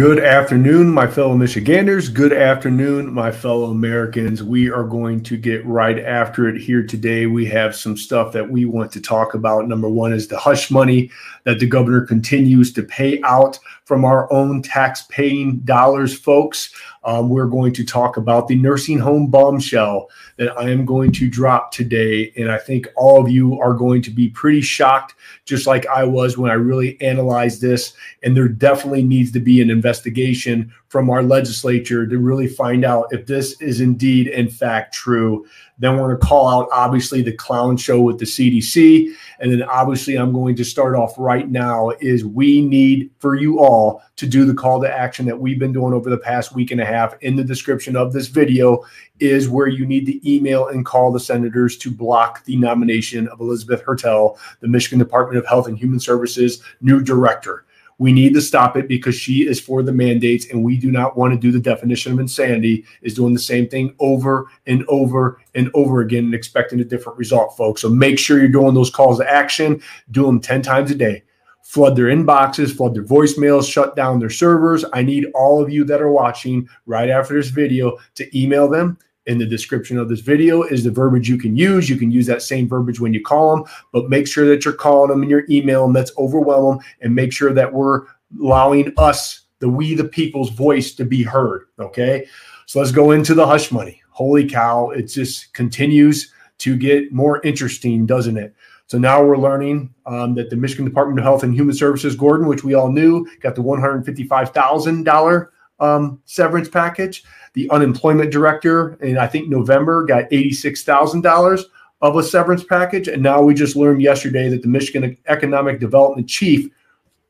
Good 0.00 0.24
afternoon, 0.24 0.94
my 0.94 1.06
fellow 1.06 1.36
Michiganders. 1.36 2.08
Good 2.08 2.32
afternoon, 2.32 3.12
my 3.12 3.30
fellow 3.30 3.70
Americans. 3.70 4.42
We 4.42 4.70
are 4.70 4.84
going 4.84 5.22
to 5.24 5.36
get 5.36 5.62
right 5.66 5.98
after 5.98 6.48
it 6.48 6.58
here 6.58 6.82
today. 6.82 7.26
We 7.26 7.44
have 7.48 7.76
some 7.76 7.98
stuff 7.98 8.32
that 8.32 8.48
we 8.48 8.64
want 8.64 8.92
to 8.92 9.00
talk 9.02 9.34
about. 9.34 9.68
Number 9.68 9.90
one 9.90 10.14
is 10.14 10.26
the 10.26 10.38
hush 10.38 10.70
money 10.70 11.10
that 11.44 11.58
the 11.58 11.66
governor 11.66 12.00
continues 12.06 12.72
to 12.72 12.82
pay 12.82 13.20
out 13.24 13.58
from 13.90 14.04
our 14.04 14.32
own 14.32 14.62
tax 14.62 15.02
paying 15.08 15.56
dollars, 15.64 16.16
folks. 16.16 16.72
Um, 17.02 17.28
we're 17.28 17.48
going 17.48 17.72
to 17.72 17.84
talk 17.84 18.18
about 18.18 18.46
the 18.46 18.54
nursing 18.54 19.00
home 19.00 19.26
bombshell 19.26 20.10
that 20.36 20.56
I 20.56 20.70
am 20.70 20.84
going 20.84 21.10
to 21.12 21.28
drop 21.28 21.72
today. 21.72 22.32
And 22.36 22.52
I 22.52 22.58
think 22.58 22.86
all 22.94 23.20
of 23.20 23.28
you 23.28 23.58
are 23.58 23.74
going 23.74 24.00
to 24.02 24.10
be 24.10 24.28
pretty 24.28 24.60
shocked, 24.60 25.16
just 25.44 25.66
like 25.66 25.86
I 25.88 26.04
was 26.04 26.38
when 26.38 26.52
I 26.52 26.54
really 26.54 27.00
analyzed 27.00 27.62
this. 27.62 27.94
And 28.22 28.36
there 28.36 28.48
definitely 28.48 29.02
needs 29.02 29.32
to 29.32 29.40
be 29.40 29.60
an 29.60 29.70
investigation 29.70 30.72
from 30.88 31.08
our 31.08 31.22
legislature 31.22 32.06
to 32.06 32.18
really 32.18 32.48
find 32.48 32.84
out 32.84 33.06
if 33.12 33.26
this 33.26 33.60
is 33.60 33.80
indeed, 33.80 34.26
in 34.26 34.50
fact, 34.50 34.92
true. 34.92 35.46
Then 35.78 35.94
we're 35.94 36.08
going 36.08 36.20
to 36.20 36.26
call 36.26 36.48
out, 36.48 36.68
obviously, 36.72 37.22
the 37.22 37.32
clown 37.32 37.76
show 37.76 38.00
with 38.02 38.18
the 38.18 38.26
CDC. 38.26 39.10
And 39.38 39.52
then, 39.52 39.62
obviously, 39.62 40.16
I'm 40.16 40.32
going 40.32 40.56
to 40.56 40.64
start 40.64 40.94
off 40.94 41.14
right 41.16 41.48
now 41.48 41.90
is 42.00 42.24
we 42.24 42.60
need 42.60 43.10
for 43.18 43.34
you 43.34 43.60
all 43.60 43.79
to 44.16 44.26
do 44.26 44.44
the 44.44 44.54
call 44.54 44.80
to 44.80 44.92
action 44.92 45.26
that 45.26 45.40
we've 45.40 45.58
been 45.58 45.72
doing 45.72 45.92
over 45.92 46.10
the 46.10 46.18
past 46.18 46.54
week 46.54 46.70
and 46.70 46.80
a 46.80 46.84
half. 46.84 47.14
In 47.22 47.36
the 47.36 47.44
description 47.44 47.96
of 47.96 48.12
this 48.12 48.28
video 48.28 48.84
is 49.18 49.48
where 49.48 49.68
you 49.68 49.86
need 49.86 50.06
to 50.06 50.30
email 50.30 50.68
and 50.68 50.84
call 50.84 51.12
the 51.12 51.20
senators 51.20 51.76
to 51.78 51.90
block 51.90 52.44
the 52.44 52.56
nomination 52.56 53.28
of 53.28 53.40
Elizabeth 53.40 53.82
Hertel, 53.82 54.38
the 54.60 54.68
Michigan 54.68 54.98
Department 54.98 55.38
of 55.38 55.46
Health 55.46 55.66
and 55.68 55.78
Human 55.78 56.00
Services 56.00 56.62
new 56.80 57.02
director. 57.02 57.64
We 58.00 58.12
need 58.12 58.32
to 58.32 58.40
stop 58.40 58.78
it 58.78 58.88
because 58.88 59.14
she 59.14 59.46
is 59.46 59.60
for 59.60 59.82
the 59.82 59.92
mandates, 59.92 60.46
and 60.50 60.64
we 60.64 60.78
do 60.78 60.90
not 60.90 61.18
want 61.18 61.34
to 61.34 61.38
do 61.38 61.52
the 61.52 61.60
definition 61.60 62.12
of 62.12 62.18
insanity 62.18 62.86
is 63.02 63.12
doing 63.12 63.34
the 63.34 63.38
same 63.38 63.68
thing 63.68 63.94
over 63.98 64.46
and 64.66 64.86
over 64.88 65.38
and 65.54 65.70
over 65.74 66.00
again 66.00 66.24
and 66.24 66.34
expecting 66.34 66.80
a 66.80 66.84
different 66.84 67.18
result, 67.18 67.54
folks. 67.58 67.82
So 67.82 67.90
make 67.90 68.18
sure 68.18 68.38
you're 68.38 68.48
doing 68.48 68.72
those 68.72 68.88
calls 68.88 69.18
to 69.18 69.30
action. 69.30 69.82
Do 70.12 70.24
them 70.24 70.40
10 70.40 70.62
times 70.62 70.90
a 70.90 70.94
day. 70.94 71.24
Flood 71.62 71.94
their 71.96 72.06
inboxes, 72.06 72.76
flood 72.76 72.94
their 72.94 73.04
voicemails, 73.04 73.70
shut 73.70 73.94
down 73.94 74.18
their 74.18 74.30
servers. 74.30 74.84
I 74.92 75.02
need 75.02 75.26
all 75.34 75.62
of 75.62 75.70
you 75.70 75.84
that 75.84 76.02
are 76.02 76.10
watching 76.10 76.68
right 76.86 77.08
after 77.08 77.34
this 77.34 77.50
video 77.50 77.96
to 78.16 78.38
email 78.38 78.68
them 78.68 78.98
in 79.26 79.38
the 79.38 79.46
description 79.46 79.98
of 79.98 80.08
this 80.08 80.20
video 80.20 80.62
is 80.62 80.82
the 80.82 80.90
verbiage 80.90 81.28
you 81.28 81.38
can 81.38 81.56
use. 81.56 81.88
You 81.88 81.96
can 81.96 82.10
use 82.10 82.26
that 82.26 82.42
same 82.42 82.68
verbiage 82.68 83.00
when 83.00 83.14
you 83.14 83.22
call 83.22 83.54
them, 83.54 83.64
but 83.92 84.08
make 84.08 84.26
sure 84.26 84.46
that 84.46 84.64
you're 84.64 84.74
calling 84.74 85.10
them 85.10 85.22
and 85.22 85.30
you're 85.30 85.44
emailing 85.48 85.92
them. 85.92 86.00
Let's 86.00 86.12
overwhelm 86.18 86.78
them 86.78 86.86
and 87.00 87.14
make 87.14 87.32
sure 87.32 87.52
that 87.52 87.72
we're 87.72 88.06
allowing 88.40 88.92
us, 88.96 89.42
the 89.60 89.68
we 89.68 89.94
the 89.94 90.04
people's 90.04 90.50
voice 90.50 90.94
to 90.94 91.04
be 91.04 91.22
heard. 91.22 91.66
Okay. 91.78 92.26
So 92.66 92.80
let's 92.80 92.92
go 92.92 93.10
into 93.10 93.34
the 93.34 93.46
hush 93.46 93.70
money. 93.70 94.02
Holy 94.10 94.48
cow. 94.48 94.90
It 94.90 95.04
just 95.04 95.52
continues 95.54 96.32
to 96.58 96.76
get 96.76 97.12
more 97.12 97.40
interesting, 97.42 98.06
doesn't 98.06 98.36
it? 98.36 98.54
So 98.90 98.98
now 98.98 99.22
we're 99.22 99.38
learning 99.38 99.94
um, 100.04 100.34
that 100.34 100.50
the 100.50 100.56
Michigan 100.56 100.84
Department 100.84 101.20
of 101.20 101.24
Health 101.24 101.44
and 101.44 101.54
Human 101.54 101.76
Services, 101.76 102.16
Gordon, 102.16 102.48
which 102.48 102.64
we 102.64 102.74
all 102.74 102.90
knew, 102.90 103.24
got 103.38 103.54
the 103.54 103.62
$155,000 103.62 105.48
um, 105.78 106.20
severance 106.24 106.68
package. 106.68 107.22
The 107.52 107.70
unemployment 107.70 108.32
director, 108.32 108.94
in 108.94 109.16
I 109.16 109.28
think 109.28 109.48
November, 109.48 110.04
got 110.04 110.28
$86,000 110.30 111.62
of 112.00 112.16
a 112.16 112.22
severance 112.24 112.64
package. 112.64 113.06
And 113.06 113.22
now 113.22 113.40
we 113.40 113.54
just 113.54 113.76
learned 113.76 114.02
yesterday 114.02 114.48
that 114.48 114.62
the 114.62 114.68
Michigan 114.68 115.16
Economic 115.28 115.78
Development 115.78 116.28
Chief 116.28 116.68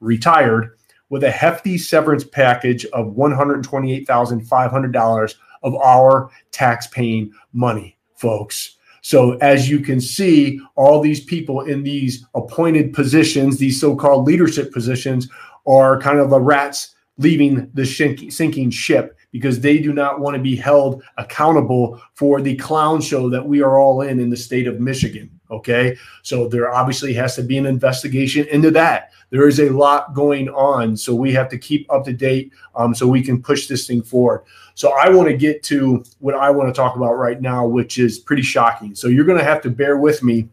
retired 0.00 0.78
with 1.10 1.24
a 1.24 1.30
hefty 1.30 1.76
severance 1.76 2.24
package 2.24 2.86
of 2.86 3.08
$128,500 3.08 5.34
of 5.62 5.74
our 5.74 6.30
tax 6.52 6.86
paying 6.86 7.30
money, 7.52 7.98
folks. 8.14 8.78
So, 9.02 9.32
as 9.38 9.68
you 9.68 9.80
can 9.80 10.00
see, 10.00 10.60
all 10.76 11.00
these 11.00 11.24
people 11.24 11.62
in 11.62 11.82
these 11.82 12.26
appointed 12.34 12.92
positions, 12.92 13.58
these 13.58 13.80
so 13.80 13.96
called 13.96 14.26
leadership 14.26 14.72
positions, 14.72 15.28
are 15.66 16.00
kind 16.00 16.18
of 16.18 16.30
the 16.30 16.40
rats 16.40 16.94
leaving 17.18 17.70
the 17.74 17.84
sinking 17.84 18.70
ship 18.70 19.16
because 19.32 19.60
they 19.60 19.78
do 19.78 19.92
not 19.92 20.20
want 20.20 20.36
to 20.36 20.42
be 20.42 20.56
held 20.56 21.02
accountable 21.16 22.00
for 22.14 22.40
the 22.40 22.56
clown 22.56 23.00
show 23.00 23.30
that 23.30 23.46
we 23.46 23.62
are 23.62 23.78
all 23.78 24.02
in 24.02 24.18
in 24.20 24.30
the 24.30 24.36
state 24.36 24.66
of 24.66 24.80
Michigan. 24.80 25.39
Okay. 25.50 25.96
So 26.22 26.48
there 26.48 26.72
obviously 26.72 27.12
has 27.14 27.34
to 27.36 27.42
be 27.42 27.58
an 27.58 27.66
investigation 27.66 28.46
into 28.48 28.70
that. 28.72 29.10
There 29.30 29.48
is 29.48 29.60
a 29.60 29.70
lot 29.70 30.14
going 30.14 30.48
on. 30.48 30.96
So 30.96 31.14
we 31.14 31.32
have 31.32 31.48
to 31.50 31.58
keep 31.58 31.90
up 31.92 32.04
to 32.04 32.12
date 32.12 32.52
um, 32.74 32.94
so 32.94 33.06
we 33.06 33.22
can 33.22 33.42
push 33.42 33.66
this 33.66 33.86
thing 33.86 34.02
forward. 34.02 34.44
So 34.74 34.92
I 34.98 35.08
want 35.08 35.28
to 35.28 35.36
get 35.36 35.62
to 35.64 36.04
what 36.18 36.34
I 36.34 36.50
want 36.50 36.68
to 36.68 36.72
talk 36.72 36.96
about 36.96 37.14
right 37.14 37.40
now, 37.40 37.66
which 37.66 37.98
is 37.98 38.18
pretty 38.18 38.42
shocking. 38.42 38.94
So 38.94 39.08
you're 39.08 39.24
going 39.24 39.38
to 39.38 39.44
have 39.44 39.62
to 39.62 39.70
bear 39.70 39.96
with 39.98 40.22
me 40.22 40.48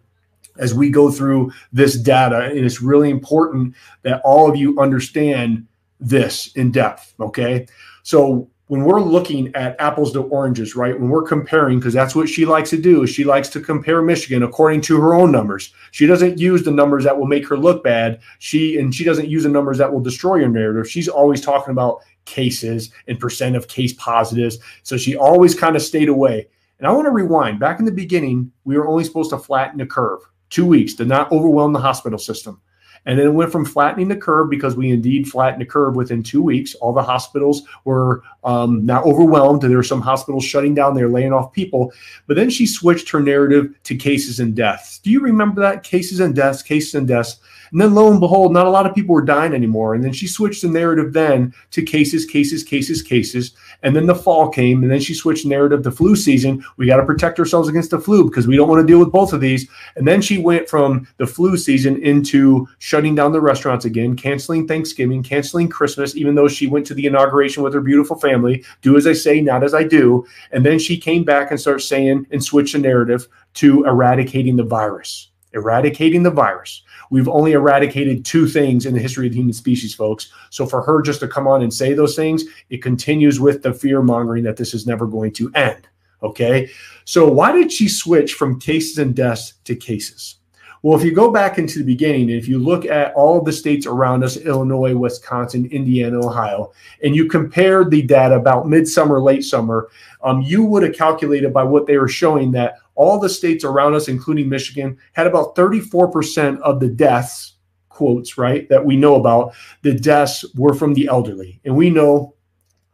as 0.57 0.74
we 0.74 0.90
go 0.90 1.12
through 1.12 1.52
this 1.72 1.96
data. 1.96 2.46
And 2.46 2.59
it's 2.59 2.81
really 2.81 3.09
important 3.09 3.75
that 4.02 4.22
all 4.24 4.50
of 4.50 4.56
you 4.56 4.80
understand 4.80 5.68
this 6.00 6.52
in 6.56 6.72
depth. 6.72 7.13
Okay. 7.19 7.68
So 8.03 8.50
when 8.68 8.84
we're 8.84 9.02
looking 9.02 9.54
at 9.56 9.80
apples 9.80 10.12
to 10.12 10.24
oranges, 10.24 10.76
right? 10.76 11.00
When 11.00 11.10
we're 11.10 11.24
comparing, 11.24 11.80
because 11.80 11.94
that's 11.94 12.16
what 12.16 12.28
she 12.28 12.46
likes 12.46 12.70
to 12.72 12.82
do, 12.82 13.08
she 13.08 13.24
likes 13.24 13.48
to 13.50 13.62
compare 13.62 14.02
Michigan 14.02 14.44
according 14.44 14.82
to 14.82 15.00
her 15.00 15.14
own 15.14 15.32
numbers. 15.32 15.74
She 15.92 16.06
doesn't 16.06 16.38
use 16.38 16.64
the 16.64 16.72
numbers 16.72 17.06
that 17.06 17.18
will 17.18 17.28
make 17.28 17.48
her 17.48 17.58
look 17.58 17.84
bad. 17.84 18.20
She 18.40 18.78
and 18.78 18.94
she 18.94 19.06
doesn't 19.06 19.30
use 19.30 19.44
the 19.44 19.50
numbers 19.50 19.78
that 19.78 19.92
will 19.92 20.02
destroy 20.02 20.42
her 20.42 20.50
narrative. 20.50 20.90
She's 20.90 21.08
always 21.08 21.40
talking 21.40 21.72
about 21.72 22.02
cases 22.26 22.92
and 23.08 23.20
percent 23.20 23.56
of 23.56 23.70
case 23.70 23.94
positives. 23.94 24.58
So 24.84 24.98
she 24.98 25.16
always 25.16 25.56
kind 25.56 25.78
of 25.78 25.82
stayed 25.82 26.10
away. 26.10 26.48
And 26.80 26.88
I 26.88 26.92
want 26.92 27.06
to 27.06 27.12
rewind. 27.12 27.60
Back 27.60 27.80
in 27.80 27.86
the 27.86 27.92
beginning, 27.92 28.52
we 28.66 28.78
were 28.78 28.88
only 28.88 29.06
supposed 29.06 29.30
to 29.30 29.38
flatten 29.38 29.80
the 29.80 29.86
curve 29.86 30.20
two 30.50 30.66
weeks 30.66 30.94
to 30.96 31.06
not 31.06 31.32
overwhelm 31.32 31.74
the 31.74 31.80
hospital 31.80 32.20
system. 32.20 32.62
And 33.07 33.18
then 33.18 33.28
it 33.28 33.34
went 33.34 33.53
from 33.53 33.66
flattening 33.66 34.09
the 34.09 34.18
curve 34.18 34.50
because 34.50 34.75
we 34.75 34.91
indeed 34.91 35.29
flattened 35.29 35.62
the 35.62 35.66
curve 35.66 35.95
within 35.95 36.22
two 36.22 36.44
weeks. 36.44 36.75
All 36.75 36.94
the 36.94 37.01
hospitals 37.01 37.63
were 37.85 38.22
um, 38.44 38.85
now 38.85 39.01
overwhelmed. 39.03 39.62
There 39.62 39.78
were 39.78 39.81
some 39.81 40.01
hospitals 40.01 40.44
shutting 40.44 40.75
down, 40.75 40.94
they're 40.94 41.09
laying 41.09 41.31
off 41.31 41.53
people. 41.53 41.94
But 42.28 42.35
then 42.35 42.50
she 42.50 42.68
switched 42.68 43.09
her 43.09 43.22
narrative 43.22 43.73
to 43.85 43.95
cases 43.95 44.41
and 44.41 44.53
deaths. 44.53 45.00
Do 45.00 45.09
you 45.09 45.22
remember 45.22 45.62
that? 45.62 45.84
Cases 45.84 46.19
and 46.19 46.35
deaths, 46.35 46.62
cases 46.62 46.95
and 46.95 47.07
deaths. 47.07 47.38
And 47.72 47.82
then 47.82 47.94
lo 47.94 48.10
and 48.12 48.20
behold, 48.20 48.54
not 48.54 48.68
a 48.68 48.70
lot 48.72 48.86
of 48.86 48.96
people 48.96 49.14
were 49.14 49.22
dying 49.22 49.54
anymore. 49.54 49.94
And 49.94 50.04
then 50.04 50.14
she 50.14 50.28
switched 50.28 50.62
the 50.62 50.70
narrative 50.70 51.14
then 51.14 51.54
to 51.72 51.82
cases, 51.82 52.26
cases, 52.26 52.64
cases, 52.64 53.02
cases. 53.02 53.52
And 53.84 53.96
then 53.96 54.06
the 54.06 54.16
fall 54.16 54.50
came, 54.50 54.84
and 54.84 54.92
then 54.92 55.00
she 55.00 55.14
switched 55.14 55.46
narrative 55.46 55.84
to 55.84 55.92
flu 55.92 56.16
season. 56.16 56.64
We 56.78 56.88
got 56.88 56.98
to 56.98 57.06
protect 57.06 57.40
ourselves 57.40 57.70
against 57.70 57.92
the 57.92 58.00
flu 58.00 58.26
because 58.26 58.48
we 58.48 58.56
don't 58.56 58.70
want 58.70 58.82
to 58.82 58.88
deal 58.88 59.00
with 59.00 59.12
both 59.12 59.34
of 59.34 59.42
these. 59.42 59.68
And 59.96 60.08
then 60.08 60.22
she 60.22 60.38
went 60.38 60.70
from 60.70 61.08
the 61.18 61.28
flu 61.28 61.58
season 61.58 62.02
into 62.04 62.68
shutting 62.80 63.16
down 63.16 63.32
the 63.32 63.42
restaurants 63.42 63.86
again, 63.86 64.16
canceling 64.16 64.68
Thanksgiving, 64.68 65.24
canceling 65.24 65.70
Christmas, 65.70 66.16
even 66.16 66.36
though 66.36 66.48
she 66.48 66.68
went 66.68 66.86
to 66.88 66.94
the 66.94 67.06
inauguration 67.06 67.64
with 67.64 67.74
her 67.74 67.82
beautiful 67.82 68.18
family. 68.20 68.64
Do 68.82 68.98
as 68.98 69.08
I 69.08 69.14
say, 69.14 69.42
not 69.42 69.64
as 69.64 69.74
I 69.74 69.84
do. 69.84 70.26
And 70.52 70.66
then 70.66 70.80
she 70.80 70.98
came 70.98 71.24
back 71.24 71.52
and 71.52 71.60
started 71.60 71.82
saying 71.82 72.28
and 72.32 72.44
switched 72.44 72.74
the 72.74 72.80
narrative 72.80 73.28
to 73.56 73.86
eradicating 73.86 74.56
the 74.56 74.64
virus. 74.64 75.32
Eradicating 75.57 76.23
the 76.23 76.31
virus. 76.31 76.84
We've 77.09 77.28
only 77.28 77.53
eradicated 77.53 78.23
two 78.23 78.47
things 78.47 78.85
in 78.85 78.94
the 78.94 79.00
history 79.00 79.28
of 79.28 79.34
the 79.34 79.40
human 79.40 79.53
species, 79.53 79.95
folks. 79.95 80.31
So 80.51 80.66
for 80.66 80.84
her 80.84 81.01
just 81.01 81.19
to 81.22 81.28
come 81.28 81.47
on 81.47 81.63
and 81.63 81.73
say 81.73 81.94
those 81.94 82.16
things, 82.16 82.44
it 82.69 82.84
continues 82.84 83.40
with 83.40 83.63
the 83.63 83.73
fear 83.73 84.01
mongering 84.03 84.44
that 84.44 84.57
this 84.57 84.73
is 84.73 84.85
never 84.85 85.07
going 85.07 85.34
to 85.34 85.51
end. 85.56 85.88
Okay. 86.22 86.69
So 87.06 87.28
why 87.28 87.51
did 87.51 87.72
she 87.72 87.88
switch 87.88 88.34
from 88.34 88.59
cases 88.59 89.00
and 89.00 89.16
deaths 89.16 89.53
to 89.66 89.75
cases? 89.75 90.36
Well, 90.83 90.98
if 90.98 91.04
you 91.04 91.12
go 91.12 91.31
back 91.31 91.57
into 91.57 91.80
the 91.80 91.86
beginning, 91.86 92.30
and 92.30 92.39
if 92.39 92.48
you 92.48 92.60
look 92.60 92.86
at 92.86 93.13
all 93.15 93.42
the 93.42 93.51
states 93.51 93.88
around 93.88 94.24
us 94.24 94.38
Illinois, 94.38 94.95
Wisconsin, 94.95 95.65
Indiana, 95.71 96.24
Ohio 96.24 96.71
and 97.03 97.15
you 97.15 97.27
compare 97.27 97.83
the 97.83 98.03
data 98.03 98.36
about 98.36 98.69
midsummer, 98.69 99.19
late 99.19 99.44
summer, 99.44 99.89
um, 100.24 100.42
you 100.42 100.63
would 100.63 100.83
have 100.83 100.95
calculated 100.95 101.51
by 101.51 101.63
what 101.63 101.88
they 101.88 101.98
were 101.98 102.07
showing 102.07 102.51
that 102.51 102.77
all 102.98 103.20
the 103.20 103.30
states 103.30 103.64
around 103.64 103.94
us, 103.94 104.08
including 104.08 104.50
Michigan, 104.50 104.98
had 105.14 105.28
about 105.28 105.56
34% 105.56 106.60
of 106.60 106.80
the 106.80 106.90
deaths, 106.90 107.54
quotes, 107.90 108.38
right, 108.38 108.68
that 108.70 108.84
we 108.84 108.98
know 108.98 109.16
about, 109.16 109.54
the 109.84 109.94
deaths 109.94 110.44
were 110.56 110.74
from 110.74 110.94
the 110.94 111.08
elderly. 111.08 111.62
And 111.64 111.76
we 111.76 111.90
know 111.90 112.36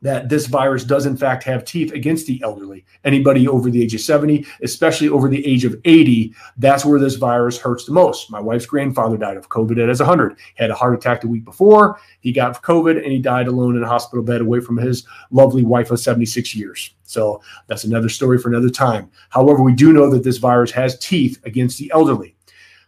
that 0.04 0.30
this 0.30 0.46
virus 0.48 0.84
does 0.84 1.06
in 1.06 1.18
fact 1.18 1.44
have 1.44 1.66
teeth 1.66 1.94
against 1.94 2.28
the 2.28 2.40
elderly. 2.44 2.86
Anybody 3.06 3.48
over 3.48 3.70
the 3.70 3.82
age 3.82 3.96
of 3.96 4.02
70, 4.02 4.46
especially 4.62 5.08
over 5.10 5.30
the 5.30 5.46
age 5.46 5.66
of 5.66 5.76
80, 5.86 6.36
that's 6.58 6.86
where 6.86 7.00
this 7.00 7.16
virus 7.16 7.58
hurts 7.58 7.86
the 7.86 7.94
most. 7.94 8.30
My 8.30 8.40
wife's 8.40 8.66
grandfather 8.66 9.18
died 9.18 9.38
of 9.38 9.50
COVID 9.50 9.82
at 9.82 9.90
his 9.90 10.02
100. 10.02 10.38
He 10.38 10.62
had 10.62 10.72
a 10.72 10.76
heart 10.76 10.94
attack 10.94 11.22
the 11.22 11.28
week 11.30 11.46
before. 11.46 12.00
He 12.20 12.34
got 12.34 12.62
COVID 12.62 13.02
and 13.02 13.12
he 13.12 13.20
died 13.20 13.48
alone 13.48 13.78
in 13.78 13.84
a 13.84 13.88
hospital 13.88 14.24
bed 14.24 14.42
away 14.42 14.60
from 14.60 14.78
his 14.78 15.08
lovely 15.32 15.64
wife 15.64 15.90
of 15.90 16.00
76 16.00 16.54
years. 16.54 16.92
So 17.04 17.42
that's 17.68 17.86
another 17.86 18.10
story 18.10 18.38
for 18.38 18.50
another 18.50 18.70
time. 18.70 19.10
However, 19.30 19.64
we 19.64 19.74
do 19.74 19.94
know 19.94 20.10
that 20.10 20.24
this 20.24 20.38
virus 20.38 20.72
has 20.72 21.00
teeth 21.00 21.40
against 21.46 21.78
the 21.78 21.92
elderly. 21.94 22.36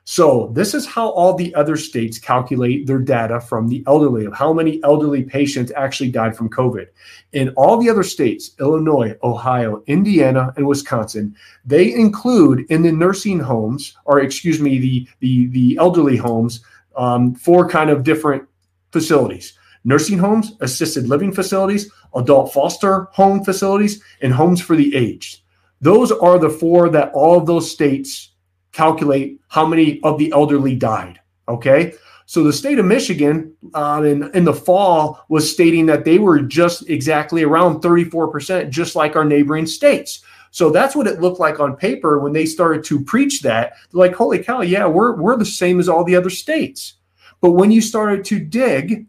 So, 0.08 0.52
this 0.54 0.76
is 0.76 0.86
how 0.86 1.10
all 1.10 1.34
the 1.34 1.54
other 1.56 1.76
states 1.76 2.20
calculate 2.20 2.86
their 2.86 3.00
data 3.00 3.42
from 3.42 3.68
the 3.68 3.84
elderly 3.88 4.26
of 4.26 4.34
how 4.34 4.54
many 4.54 4.80
elderly 4.84 5.24
patients 5.24 5.72
actually 5.76 6.12
died 6.12 6.38
from 6.38 6.48
COVID. 6.48 6.86
In 7.34 7.50
all 7.58 7.78
the 7.78 7.90
other 7.90 8.04
states, 8.04 8.52
Illinois, 8.60 9.16
Ohio, 9.24 9.84
Indiana, 9.88 10.54
and 10.58 10.68
Wisconsin, 10.68 11.36
they 11.66 11.92
include 11.92 12.68
in 12.70 12.84
the 12.84 12.92
nursing 12.92 13.40
homes, 13.40 13.98
or 14.06 14.20
excuse 14.20 14.62
me, 14.62 14.78
the, 14.78 15.08
the, 15.22 15.48
the 15.48 15.78
elderly 15.78 16.18
homes, 16.18 16.64
um, 16.96 17.34
four 17.34 17.68
kind 17.68 17.90
of 17.90 18.04
different 18.04 18.48
facilities 18.92 19.58
nursing 19.86 20.18
homes, 20.18 20.54
assisted 20.62 21.08
living 21.08 21.32
facilities, 21.32 21.92
adult 22.16 22.52
foster 22.52 23.08
home 23.12 23.44
facilities, 23.44 24.04
and 24.22 24.34
homes 24.34 24.62
for 24.62 24.76
the 24.76 24.96
aged. 24.96 25.42
Those 25.82 26.12
are 26.12 26.38
the 26.38 26.50
four 26.50 26.90
that 26.90 27.12
all 27.14 27.38
of 27.38 27.46
those 27.46 27.70
states 27.70 28.32
calculate 28.76 29.40
how 29.48 29.66
many 29.66 30.02
of 30.04 30.20
the 30.20 30.32
elderly 30.34 30.76
died. 30.76 31.20
Okay. 31.48 31.94
So 32.26 32.44
the 32.44 32.52
state 32.52 32.78
of 32.78 32.86
Michigan 32.86 33.56
uh, 33.74 34.04
in, 34.04 34.30
in 34.36 34.44
the 34.44 34.54
fall 34.54 35.24
was 35.30 35.50
stating 35.50 35.86
that 35.86 36.04
they 36.04 36.20
were 36.20 36.42
just 36.42 36.90
exactly 36.90 37.44
around 37.44 37.82
34%, 37.82 38.70
just 38.70 38.96
like 38.96 39.16
our 39.16 39.24
neighboring 39.24 39.66
states. 39.66 40.24
So 40.52 40.72
that's 40.72 40.96
what 40.96 41.08
it 41.08 41.22
looked 41.22 41.40
like 41.40 41.60
on 41.60 41.78
paper 41.78 42.20
when 42.20 42.34
they 42.34 42.46
started 42.46 42.84
to 42.86 43.04
preach 43.04 43.42
that. 43.42 43.74
They're 43.92 44.00
like, 44.00 44.16
holy 44.16 44.44
cow, 44.44 44.62
yeah, 44.62 44.88
we're, 44.88 45.16
we're 45.16 45.38
the 45.38 45.46
same 45.46 45.80
as 45.80 45.88
all 45.88 46.04
the 46.04 46.16
other 46.16 46.30
states. 46.30 46.96
But 47.42 47.52
when 47.52 47.72
you 47.72 47.82
started 47.82 48.26
to 48.26 48.40
dig, 48.40 49.06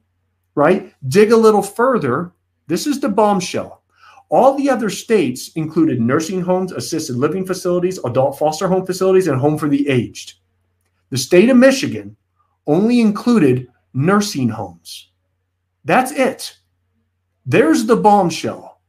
right, 0.54 0.94
dig 1.08 1.32
a 1.32 1.36
little 1.36 1.62
further, 1.62 2.32
this 2.66 2.86
is 2.86 3.00
the 3.00 3.08
bombshell. 3.08 3.75
All 4.28 4.56
the 4.56 4.68
other 4.68 4.90
states 4.90 5.50
included 5.54 6.00
nursing 6.00 6.40
homes, 6.40 6.72
assisted 6.72 7.16
living 7.16 7.46
facilities, 7.46 7.98
adult 8.04 8.38
foster 8.38 8.66
home 8.66 8.84
facilities, 8.84 9.28
and 9.28 9.40
home 9.40 9.56
for 9.56 9.68
the 9.68 9.88
aged. 9.88 10.34
The 11.10 11.18
state 11.18 11.48
of 11.48 11.56
Michigan 11.56 12.16
only 12.66 13.00
included 13.00 13.68
nursing 13.94 14.48
homes. 14.48 15.10
That's 15.84 16.10
it. 16.10 16.56
There's 17.46 17.86
the 17.86 17.96
bombshell. 17.96 18.80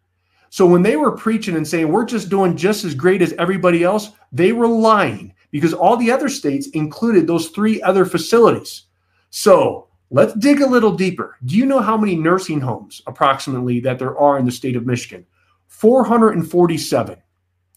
So 0.50 0.66
when 0.66 0.81
they 0.81 0.95
were 0.95 1.16
preaching 1.16 1.56
and 1.56 1.68
saying 1.68 1.92
we're 1.92 2.06
just 2.06 2.30
doing 2.30 2.57
just 2.57 2.83
as 2.83 2.95
great 2.95 3.22
as 3.22 3.33
everybody 3.33 3.83
else, 3.83 4.12
they 4.31 4.54
were 4.54 4.68
lying 4.68 5.33
because 5.51 5.74
all 5.74 5.98
the 5.98 6.12
other 6.12 6.30
states 6.30 6.69
included 6.69 7.28
those 7.28 7.50
three 7.50 7.81
other 7.83 8.06
facilities. 8.06 8.86
So 9.30 9.87
let's 10.09 10.33
dig 10.33 10.62
a 10.62 10.68
little 10.68 10.92
deeper. 10.95 11.38
Do 11.45 11.56
you 11.56 11.65
know 11.65 11.80
how 11.80 11.98
many 11.98 12.15
nursing 12.15 12.62
homes 12.62 13.01
approximately 13.07 13.80
that 13.81 14.00
there 14.00 14.18
are 14.18 14.38
in 14.38 14.45
the 14.45 14.51
state 14.51 14.75
of 14.75 14.86
Michigan? 14.86 15.25
447. 15.68 17.18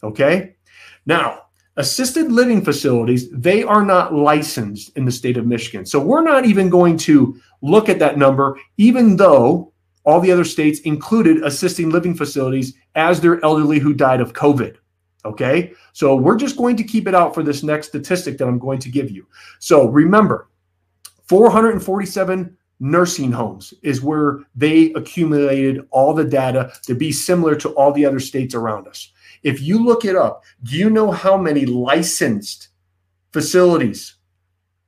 Okay. 0.03 0.57
Now, 1.07 1.43
assisted 1.77 2.31
living 2.31 2.65
facilities, 2.65 3.31
they 3.31 3.63
are 3.63 3.85
not 3.85 4.15
licensed 4.15 4.97
in 4.97 5.05
the 5.05 5.13
state 5.13 5.37
of 5.37 5.47
Michigan. 5.47 5.85
So 5.85 5.99
we're 6.01 6.23
not 6.23 6.45
even 6.47 6.71
going 6.71 6.97
to 6.99 7.39
look 7.63 7.89
at 7.89 7.99
that 7.99 8.19
number, 8.19 8.59
even 8.77 9.17
though 9.17 9.73
all 10.05 10.21
the 10.21 10.33
other 10.33 10.45
states 10.45 10.81
included 10.81 11.43
assisting 11.45 11.91
living 11.91 12.15
facilities 12.15 12.75
as 12.95 13.21
their 13.21 13.43
elderly 13.45 13.79
who 13.79 13.93
died 13.93 14.21
of 14.21 14.33
COVID. 14.33 14.77
Okay. 15.25 15.73
So 15.93 16.15
we're 16.17 16.37
just 16.37 16.57
going 16.57 16.77
to 16.77 16.85
keep 16.85 17.07
it 17.07 17.15
out 17.15 17.35
for 17.35 17.43
this 17.43 17.63
next 17.63 17.89
statistic 17.89 18.39
that 18.39 18.49
I'm 18.49 18.59
going 18.59 18.79
to 18.79 18.89
give 18.89 19.11
you. 19.11 19.27
So 19.59 19.89
remember, 19.89 20.49
447 21.31 22.57
nursing 22.81 23.31
homes 23.31 23.73
is 23.83 24.03
where 24.03 24.41
they 24.57 24.93
accumulated 24.95 25.87
all 25.93 26.13
the 26.13 26.25
data 26.25 26.73
to 26.83 26.93
be 26.93 27.13
similar 27.13 27.55
to 27.55 27.69
all 27.75 27.93
the 27.93 28.05
other 28.05 28.19
states 28.19 28.53
around 28.53 28.89
us. 28.89 29.13
If 29.45 29.63
you 29.63 29.85
look 29.85 30.05
it 30.05 30.17
up, 30.17 30.43
do 30.65 30.77
you 30.77 30.91
know 30.91 31.13
how 31.13 31.37
many 31.37 31.67
licensed 31.67 32.71
facilities 33.33 34.17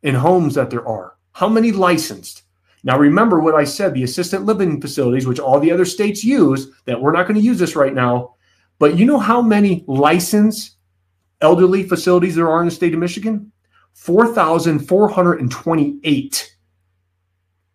and 0.03 0.17
homes 0.17 0.57
that 0.57 0.69
there 0.69 0.85
are? 0.85 1.15
How 1.31 1.49
many 1.49 1.71
licensed? 1.71 2.43
Now, 2.83 2.99
remember 2.99 3.39
what 3.39 3.55
I 3.55 3.63
said 3.63 3.95
the 3.95 4.03
assisted 4.03 4.41
living 4.41 4.81
facilities, 4.81 5.29
which 5.29 5.39
all 5.39 5.61
the 5.61 5.71
other 5.71 5.85
states 5.85 6.25
use, 6.25 6.73
that 6.87 7.01
we're 7.01 7.13
not 7.13 7.29
going 7.29 7.39
to 7.39 7.47
use 7.47 7.61
this 7.61 7.77
right 7.77 7.95
now. 7.95 8.35
But 8.81 8.99
you 8.99 9.07
know 9.07 9.21
how 9.21 9.43
many 9.43 9.85
licensed 9.87 10.75
elderly 11.41 11.85
facilities 11.85 12.35
there 12.35 12.51
are 12.51 12.63
in 12.63 12.67
the 12.67 12.75
state 12.75 12.95
of 12.95 12.99
Michigan? 12.99 13.53
4,428. 13.95 16.49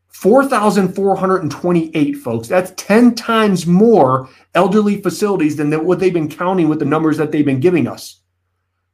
4,428 0.10 2.14
folks. 2.14 2.48
That's 2.48 2.74
10 2.76 3.14
times 3.14 3.68
more 3.68 4.28
elderly 4.56 5.00
facilities 5.00 5.56
than 5.56 5.72
what 5.86 6.00
they've 6.00 6.12
been 6.12 6.28
counting 6.28 6.70
with 6.70 6.80
the 6.80 6.86
numbers 6.86 7.18
that 7.18 7.32
they've 7.32 7.46
been 7.46 7.60
giving 7.60 7.88
us. 7.88 8.22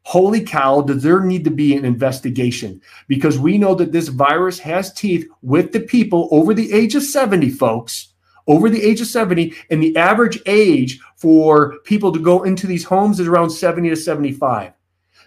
Holy 0.01 0.41
cow, 0.41 0.81
does 0.81 1.01
there 1.01 1.21
need 1.21 1.45
to 1.45 1.49
be 1.49 1.77
an 1.77 1.85
investigation? 1.85 2.81
Because 3.07 3.39
we 3.39 3.57
know 3.57 3.73
that 3.73 3.93
this 3.93 4.09
virus 4.09 4.59
has 4.59 4.93
teeth 4.93 5.25
with 5.41 5.71
the 5.71 5.79
people 5.79 6.27
over 6.29 6.53
the 6.53 6.73
age 6.73 6.93
of 6.93 7.03
70, 7.03 7.51
folks. 7.51 8.09
Over 8.45 8.69
the 8.69 8.83
age 8.83 8.99
of 8.99 9.07
70, 9.07 9.53
and 9.69 9.81
the 9.81 9.95
average 9.95 10.41
age 10.45 10.99
for 11.15 11.79
people 11.85 12.11
to 12.11 12.19
go 12.19 12.43
into 12.43 12.67
these 12.67 12.83
homes 12.83 13.21
is 13.21 13.29
around 13.29 13.49
70 13.49 13.89
to 13.89 13.95
75. 13.95 14.73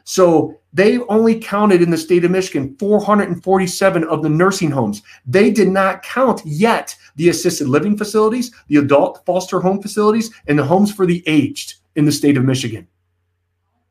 So 0.08 0.56
they 0.72 1.00
only 1.08 1.40
counted 1.40 1.82
in 1.82 1.90
the 1.90 1.98
state 1.98 2.24
of 2.24 2.30
Michigan 2.30 2.76
447 2.78 4.04
of 4.04 4.22
the 4.22 4.28
nursing 4.28 4.70
homes. 4.70 5.02
They 5.26 5.50
did 5.50 5.66
not 5.66 6.04
count 6.04 6.42
yet 6.44 6.94
the 7.16 7.28
assisted 7.28 7.68
living 7.68 7.98
facilities, 7.98 8.54
the 8.68 8.76
adult 8.76 9.26
foster 9.26 9.60
home 9.60 9.82
facilities, 9.82 10.30
and 10.46 10.56
the 10.56 10.64
homes 10.64 10.92
for 10.92 11.06
the 11.06 11.24
aged 11.26 11.74
in 11.96 12.04
the 12.04 12.12
state 12.12 12.36
of 12.36 12.44
Michigan. 12.44 12.86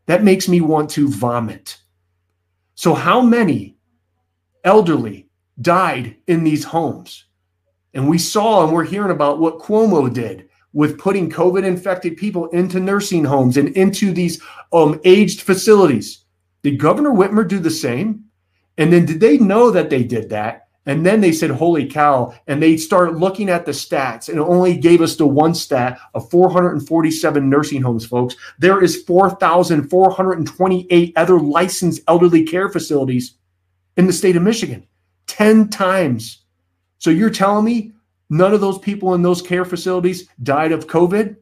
That 0.05 0.23
makes 0.23 0.47
me 0.47 0.61
want 0.61 0.89
to 0.91 1.09
vomit. 1.09 1.81
So, 2.75 2.93
how 2.93 3.19
many 3.19 3.75
elderly 4.63 5.27
died 5.59 6.15
in 6.27 6.45
these 6.45 6.63
homes? 6.63 7.25
And 7.93 8.07
we 8.07 8.19
saw 8.19 8.63
and 8.63 8.73
we're 8.73 8.85
hearing 8.85 9.11
about 9.11 9.39
what 9.39 9.59
Cuomo 9.59 10.13
did 10.13 10.47
with 10.75 10.99
putting 10.99 11.31
COVID 11.31 11.63
infected 11.63 12.17
people 12.17 12.49
into 12.49 12.79
nursing 12.81 13.23
homes 13.23 13.57
and 13.57 13.69
into 13.69 14.11
these 14.11 14.39
um, 14.73 14.99
aged 15.05 15.41
facilities. 15.41 16.25
Did 16.63 16.79
Governor 16.79 17.11
Whitmer 17.11 17.47
do 17.47 17.59
the 17.59 17.71
same? 17.71 18.25
And 18.77 18.91
then 18.91 19.05
did 19.05 19.21
they 19.21 19.37
know 19.37 19.71
that 19.71 19.89
they 19.89 20.03
did 20.03 20.27
that? 20.29 20.67
And 20.85 21.05
then 21.05 21.21
they 21.21 21.31
said, 21.31 21.49
holy 21.49 21.87
cow. 21.87 22.35
And 22.47 22.61
they 22.61 22.75
start 22.75 23.15
looking 23.15 23.49
at 23.49 23.65
the 23.65 23.71
stats 23.71 24.27
and 24.27 24.37
only 24.37 24.75
gave 24.77 24.99
us 25.01 25.15
the 25.15 25.25
one 25.25 25.55
stat 25.55 25.97
of 26.13 26.29
447 26.29 27.49
nursing 27.49 27.81
homes, 27.81 28.05
folks. 28.05 28.35
There 28.59 28.83
is 28.83 29.01
4,428 29.03 31.13
other 31.15 31.39
licensed 31.39 32.01
elderly 32.07 32.43
care 32.43 32.67
facilities 32.69 33.35
in 33.95 34.07
the 34.07 34.13
state 34.13 34.35
of 34.35 34.43
Michigan, 34.43 34.85
10 35.27 35.69
times. 35.69 36.41
So 36.97 37.11
you're 37.11 37.29
telling 37.29 37.63
me 37.63 37.93
none 38.29 38.53
of 38.53 38.61
those 38.61 38.79
people 38.79 39.13
in 39.13 39.21
those 39.21 39.41
care 39.41 39.65
facilities 39.65 40.27
died 40.43 40.71
of 40.71 40.87
COVID, 40.87 41.35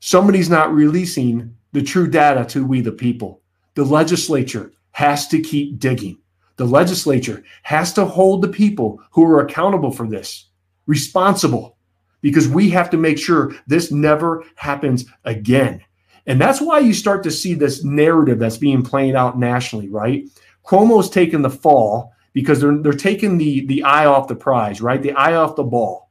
somebody's 0.00 0.50
not 0.50 0.72
releasing 0.72 1.54
the 1.72 1.82
true 1.82 2.08
data 2.08 2.44
to 2.46 2.66
we 2.66 2.80
the 2.80 2.92
people. 2.92 3.40
The 3.74 3.84
legislature 3.84 4.72
has 4.92 5.26
to 5.28 5.40
keep 5.40 5.78
digging. 5.78 6.18
The 6.56 6.64
legislature 6.64 7.42
has 7.64 7.92
to 7.94 8.04
hold 8.04 8.42
the 8.42 8.48
people 8.48 9.02
who 9.10 9.24
are 9.24 9.40
accountable 9.40 9.90
for 9.90 10.06
this 10.06 10.48
responsible 10.86 11.76
because 12.20 12.48
we 12.48 12.70
have 12.70 12.90
to 12.90 12.96
make 12.96 13.18
sure 13.18 13.54
this 13.66 13.90
never 13.90 14.44
happens 14.54 15.04
again. 15.24 15.82
And 16.26 16.40
that's 16.40 16.60
why 16.60 16.78
you 16.78 16.94
start 16.94 17.22
to 17.24 17.30
see 17.30 17.54
this 17.54 17.84
narrative 17.84 18.38
that's 18.38 18.56
being 18.56 18.82
played 18.82 19.14
out 19.14 19.38
nationally, 19.38 19.88
right? 19.88 20.24
Cuomo's 20.64 21.10
taking 21.10 21.42
the 21.42 21.50
fall 21.50 22.12
because 22.32 22.60
they're 22.60 22.78
they're 22.78 22.92
taking 22.92 23.36
the 23.36 23.66
the 23.66 23.82
eye 23.82 24.06
off 24.06 24.28
the 24.28 24.34
prize, 24.34 24.80
right? 24.80 25.02
The 25.02 25.12
eye 25.12 25.34
off 25.34 25.56
the 25.56 25.64
ball 25.64 26.03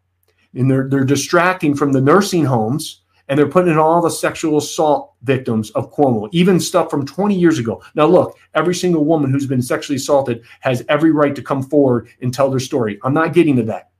and 0.55 0.69
they're 0.69 0.87
they're 0.89 1.03
distracting 1.03 1.75
from 1.75 1.91
the 1.91 2.01
nursing 2.01 2.45
homes 2.45 3.01
and 3.27 3.39
they're 3.39 3.47
putting 3.47 3.71
in 3.71 3.77
all 3.77 4.01
the 4.01 4.09
sexual 4.09 4.57
assault 4.57 5.13
victims 5.23 5.71
of 5.71 5.93
Cuomo, 5.93 6.29
even 6.33 6.59
stuff 6.59 6.89
from 6.89 7.05
20 7.05 7.35
years 7.35 7.57
ago. 7.57 7.81
Now, 7.95 8.05
look, 8.05 8.37
every 8.53 8.75
single 8.75 9.05
woman 9.05 9.31
who's 9.31 9.47
been 9.47 9.61
sexually 9.61 9.95
assaulted 9.95 10.43
has 10.59 10.83
every 10.89 11.11
right 11.11 11.35
to 11.35 11.41
come 11.41 11.63
forward 11.63 12.09
and 12.21 12.33
tell 12.33 12.49
their 12.49 12.59
story. 12.59 12.99
I'm 13.03 13.13
not 13.13 13.33
getting 13.33 13.55
to 13.57 13.63
that. 13.63 13.91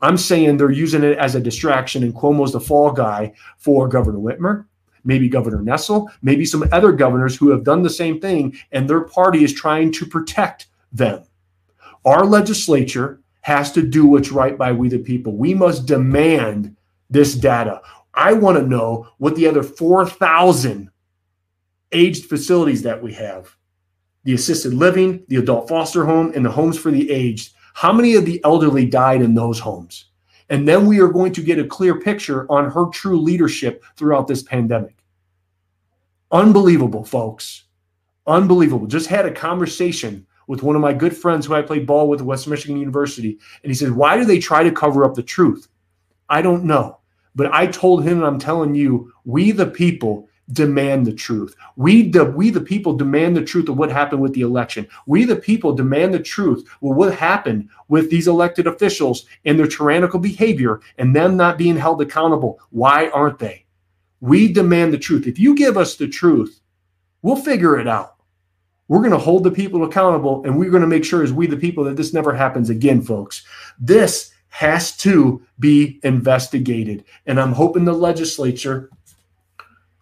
I'm 0.00 0.18
saying 0.18 0.56
they're 0.56 0.70
using 0.70 1.04
it 1.04 1.18
as 1.18 1.34
a 1.34 1.40
distraction, 1.40 2.02
and 2.02 2.14
Cuomo's 2.14 2.52
the 2.52 2.60
fall 2.60 2.90
guy 2.90 3.32
for 3.58 3.88
Governor 3.88 4.18
Whitmer, 4.18 4.66
maybe 5.04 5.28
Governor 5.28 5.58
Nessel, 5.58 6.08
maybe 6.22 6.44
some 6.44 6.66
other 6.72 6.92
governors 6.92 7.36
who 7.36 7.50
have 7.50 7.64
done 7.64 7.82
the 7.82 7.90
same 7.90 8.20
thing, 8.20 8.56
and 8.72 8.88
their 8.88 9.02
party 9.02 9.44
is 9.44 9.52
trying 9.52 9.92
to 9.92 10.06
protect 10.06 10.66
them. 10.92 11.24
Our 12.04 12.24
legislature 12.24 13.20
has 13.44 13.70
to 13.70 13.82
do 13.82 14.06
what's 14.06 14.32
right 14.32 14.56
by 14.56 14.72
we 14.72 14.88
the 14.88 14.98
people. 14.98 15.36
We 15.36 15.52
must 15.52 15.84
demand 15.84 16.74
this 17.10 17.34
data. 17.34 17.82
I 18.14 18.32
want 18.32 18.56
to 18.56 18.66
know 18.66 19.06
what 19.18 19.36
the 19.36 19.46
other 19.46 19.62
4,000 19.62 20.88
aged 21.92 22.24
facilities 22.24 22.82
that 22.82 23.02
we 23.02 23.12
have 23.12 23.54
the 24.24 24.32
assisted 24.32 24.72
living, 24.72 25.22
the 25.28 25.36
adult 25.36 25.68
foster 25.68 26.06
home, 26.06 26.32
and 26.34 26.42
the 26.42 26.50
homes 26.50 26.78
for 26.78 26.90
the 26.90 27.10
aged. 27.10 27.52
How 27.74 27.92
many 27.92 28.14
of 28.14 28.24
the 28.24 28.42
elderly 28.44 28.86
died 28.86 29.20
in 29.20 29.34
those 29.34 29.58
homes? 29.58 30.06
And 30.48 30.66
then 30.66 30.86
we 30.86 30.98
are 31.00 31.08
going 31.08 31.34
to 31.34 31.42
get 31.42 31.58
a 31.58 31.66
clear 31.66 32.00
picture 32.00 32.50
on 32.50 32.70
her 32.70 32.86
true 32.86 33.20
leadership 33.20 33.84
throughout 33.98 34.26
this 34.26 34.42
pandemic. 34.42 34.96
Unbelievable, 36.32 37.04
folks. 37.04 37.64
Unbelievable. 38.26 38.86
Just 38.86 39.08
had 39.08 39.26
a 39.26 39.30
conversation 39.30 40.26
with 40.46 40.62
one 40.62 40.76
of 40.76 40.82
my 40.82 40.92
good 40.92 41.16
friends 41.16 41.46
who 41.46 41.54
I 41.54 41.62
played 41.62 41.86
ball 41.86 42.08
with 42.08 42.20
at 42.20 42.26
West 42.26 42.48
Michigan 42.48 42.78
University. 42.78 43.38
And 43.62 43.70
he 43.70 43.74
said, 43.74 43.92
Why 43.92 44.16
do 44.16 44.24
they 44.24 44.38
try 44.38 44.62
to 44.62 44.72
cover 44.72 45.04
up 45.04 45.14
the 45.14 45.22
truth? 45.22 45.68
I 46.28 46.42
don't 46.42 46.64
know. 46.64 46.98
But 47.34 47.52
I 47.52 47.66
told 47.66 48.04
him, 48.04 48.18
and 48.18 48.26
I'm 48.26 48.38
telling 48.38 48.74
you, 48.74 49.12
we 49.24 49.50
the 49.50 49.66
people 49.66 50.28
demand 50.52 51.06
the 51.06 51.12
truth. 51.12 51.56
We 51.76 52.10
the 52.10 52.24
we 52.24 52.50
the 52.50 52.60
people 52.60 52.96
demand 52.96 53.36
the 53.36 53.44
truth 53.44 53.68
of 53.68 53.78
what 53.78 53.90
happened 53.90 54.20
with 54.20 54.34
the 54.34 54.42
election. 54.42 54.86
We 55.06 55.24
the 55.24 55.36
people 55.36 55.74
demand 55.74 56.14
the 56.14 56.18
truth 56.18 56.68
well 56.80 56.92
what 56.94 57.14
happened 57.14 57.70
with 57.88 58.10
these 58.10 58.28
elected 58.28 58.66
officials 58.66 59.26
and 59.44 59.58
their 59.58 59.66
tyrannical 59.66 60.20
behavior 60.20 60.80
and 60.98 61.16
them 61.16 61.36
not 61.36 61.58
being 61.58 61.76
held 61.76 62.02
accountable. 62.02 62.60
Why 62.70 63.08
aren't 63.08 63.38
they? 63.38 63.64
We 64.20 64.52
demand 64.52 64.92
the 64.92 64.98
truth. 64.98 65.26
If 65.26 65.38
you 65.38 65.54
give 65.54 65.76
us 65.76 65.96
the 65.96 66.08
truth, 66.08 66.60
we'll 67.22 67.36
figure 67.36 67.78
it 67.78 67.88
out. 67.88 68.13
We're 68.88 68.98
going 68.98 69.12
to 69.12 69.18
hold 69.18 69.44
the 69.44 69.50
people 69.50 69.84
accountable 69.84 70.44
and 70.44 70.58
we're 70.58 70.70
going 70.70 70.82
to 70.82 70.86
make 70.86 71.04
sure 71.04 71.22
as 71.22 71.32
we 71.32 71.46
the 71.46 71.56
people 71.56 71.84
that 71.84 71.96
this 71.96 72.12
never 72.12 72.34
happens 72.34 72.70
again, 72.70 73.00
folks. 73.00 73.44
This 73.78 74.32
has 74.48 74.96
to 74.98 75.42
be 75.58 75.98
investigated. 76.02 77.04
And 77.26 77.40
I'm 77.40 77.52
hoping 77.52 77.84
the 77.84 77.92
legislature 77.92 78.90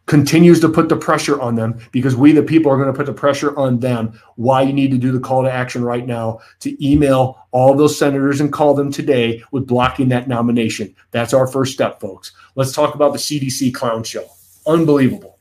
continues 0.06 0.60
to 0.60 0.68
put 0.68 0.88
the 0.88 0.96
pressure 0.96 1.40
on 1.40 1.54
them 1.54 1.78
because 1.92 2.16
we, 2.16 2.32
the 2.32 2.42
people, 2.42 2.70
are 2.70 2.76
going 2.76 2.92
to 2.92 2.96
put 2.96 3.06
the 3.06 3.14
pressure 3.14 3.56
on 3.58 3.78
them. 3.80 4.20
Why 4.36 4.62
you 4.62 4.72
need 4.72 4.90
to 4.90 4.98
do 4.98 5.12
the 5.12 5.20
call 5.20 5.42
to 5.44 5.50
action 5.50 5.84
right 5.84 6.06
now 6.06 6.40
to 6.60 6.86
email 6.86 7.46
all 7.52 7.74
those 7.74 7.98
senators 7.98 8.40
and 8.40 8.52
call 8.52 8.74
them 8.74 8.92
today 8.92 9.42
with 9.52 9.66
blocking 9.66 10.08
that 10.08 10.28
nomination. 10.28 10.94
That's 11.12 11.32
our 11.32 11.46
first 11.46 11.72
step, 11.72 12.00
folks. 12.00 12.32
Let's 12.56 12.72
talk 12.72 12.94
about 12.94 13.12
the 13.12 13.18
CDC 13.18 13.72
clown 13.72 14.04
show. 14.04 14.26
Unbelievable. 14.66 15.31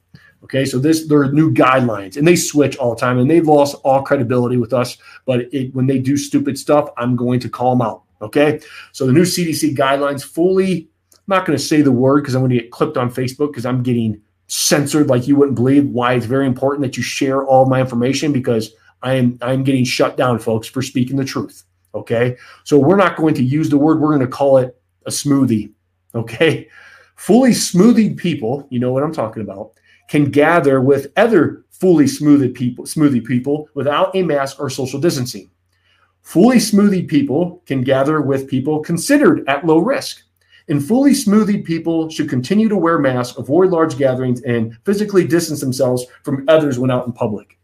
Okay, 0.43 0.65
so 0.65 0.79
this 0.79 1.07
there 1.07 1.21
are 1.21 1.31
new 1.31 1.53
guidelines 1.53 2.17
and 2.17 2.27
they 2.27 2.36
switch 2.36 2.75
all 2.77 2.95
the 2.95 3.00
time 3.00 3.19
and 3.19 3.29
they've 3.29 3.48
lost 3.48 3.75
all 3.83 4.01
credibility 4.01 4.57
with 4.57 4.74
us. 4.74 4.98
But 5.25 5.53
it, 5.53 5.74
when 5.75 5.86
they 5.86 6.00
do 6.00 6.17
stupid 6.17 6.57
stuff, 6.57 6.89
I'm 6.98 7.15
going 7.15 7.39
to 7.41 7.50
call 7.50 7.75
them 7.75 7.81
out. 7.81 8.03
Okay, 8.21 8.60
so 8.91 9.05
the 9.05 9.13
new 9.13 9.24
CDC 9.24 9.75
guidelines 9.75 10.24
fully. 10.24 10.89
I'm 11.13 11.38
not 11.38 11.45
going 11.45 11.57
to 11.57 11.63
say 11.63 11.81
the 11.81 11.91
word 11.91 12.21
because 12.21 12.33
I'm 12.33 12.41
going 12.41 12.51
to 12.51 12.60
get 12.60 12.71
clipped 12.71 12.98
on 12.98 13.12
Facebook 13.12 13.51
because 13.51 13.65
I'm 13.65 13.83
getting 13.83 14.19
censored 14.48 15.07
like 15.07 15.27
you 15.27 15.36
wouldn't 15.36 15.55
believe. 15.55 15.88
Why 15.88 16.13
it's 16.13 16.25
very 16.25 16.48
important 16.48 16.81
that 16.83 16.98
you 16.98 17.03
share 17.03 17.45
all 17.45 17.65
my 17.67 17.79
information 17.79 18.31
because 18.31 18.74
I 19.03 19.13
am 19.13 19.38
I'm 19.41 19.63
getting 19.63 19.86
shut 19.86 20.17
down, 20.17 20.39
folks, 20.39 20.67
for 20.67 20.81
speaking 20.81 21.17
the 21.17 21.25
truth. 21.25 21.63
Okay, 21.93 22.38
so 22.63 22.79
we're 22.79 22.95
not 22.95 23.15
going 23.15 23.36
to 23.36 23.43
use 23.43 23.69
the 23.69 23.77
word. 23.77 24.00
We're 24.00 24.15
going 24.15 24.21
to 24.21 24.27
call 24.27 24.57
it 24.57 24.79
a 25.05 25.12
smoothie. 25.12 25.71
Okay, 26.15 26.67
fully 27.15 27.51
smoothied 27.51 28.17
people, 28.17 28.67
you 28.69 28.79
know 28.79 28.91
what 28.91 29.03
I'm 29.03 29.13
talking 29.13 29.43
about, 29.43 29.74
can 30.11 30.25
gather 30.25 30.81
with 30.81 31.07
other 31.15 31.63
fully 31.69 32.05
smoothed 32.05 32.53
people, 32.53 32.83
smoothie 32.83 33.23
people 33.23 33.69
without 33.75 34.13
a 34.13 34.21
mask 34.21 34.59
or 34.59 34.69
social 34.69 34.99
distancing. 34.99 35.49
Fully 36.21 36.57
smoothie 36.57 37.07
people 37.07 37.63
can 37.65 37.81
gather 37.81 38.19
with 38.19 38.49
people 38.49 38.81
considered 38.81 39.47
at 39.47 39.65
low 39.65 39.77
risk. 39.77 40.23
And 40.67 40.85
fully 40.85 41.11
smoothied 41.11 41.63
people 41.63 42.09
should 42.09 42.29
continue 42.29 42.67
to 42.67 42.75
wear 42.75 42.99
masks, 42.99 43.37
avoid 43.37 43.69
large 43.69 43.97
gatherings, 43.97 44.41
and 44.41 44.77
physically 44.83 45.25
distance 45.25 45.61
themselves 45.61 46.05
from 46.23 46.43
others 46.49 46.77
when 46.77 46.91
out 46.91 47.05
in 47.05 47.13
public. 47.13 47.57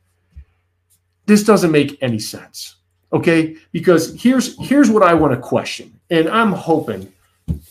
This 1.25 1.43
doesn't 1.43 1.71
make 1.71 2.01
any 2.01 2.17
sense. 2.17 2.77
Okay? 3.11 3.57
Because 3.73 4.15
here's 4.15 4.57
here's 4.65 4.89
what 4.89 5.03
I 5.03 5.13
want 5.15 5.33
to 5.33 5.39
question. 5.39 5.99
And 6.09 6.29
I'm 6.29 6.53
hoping 6.53 7.11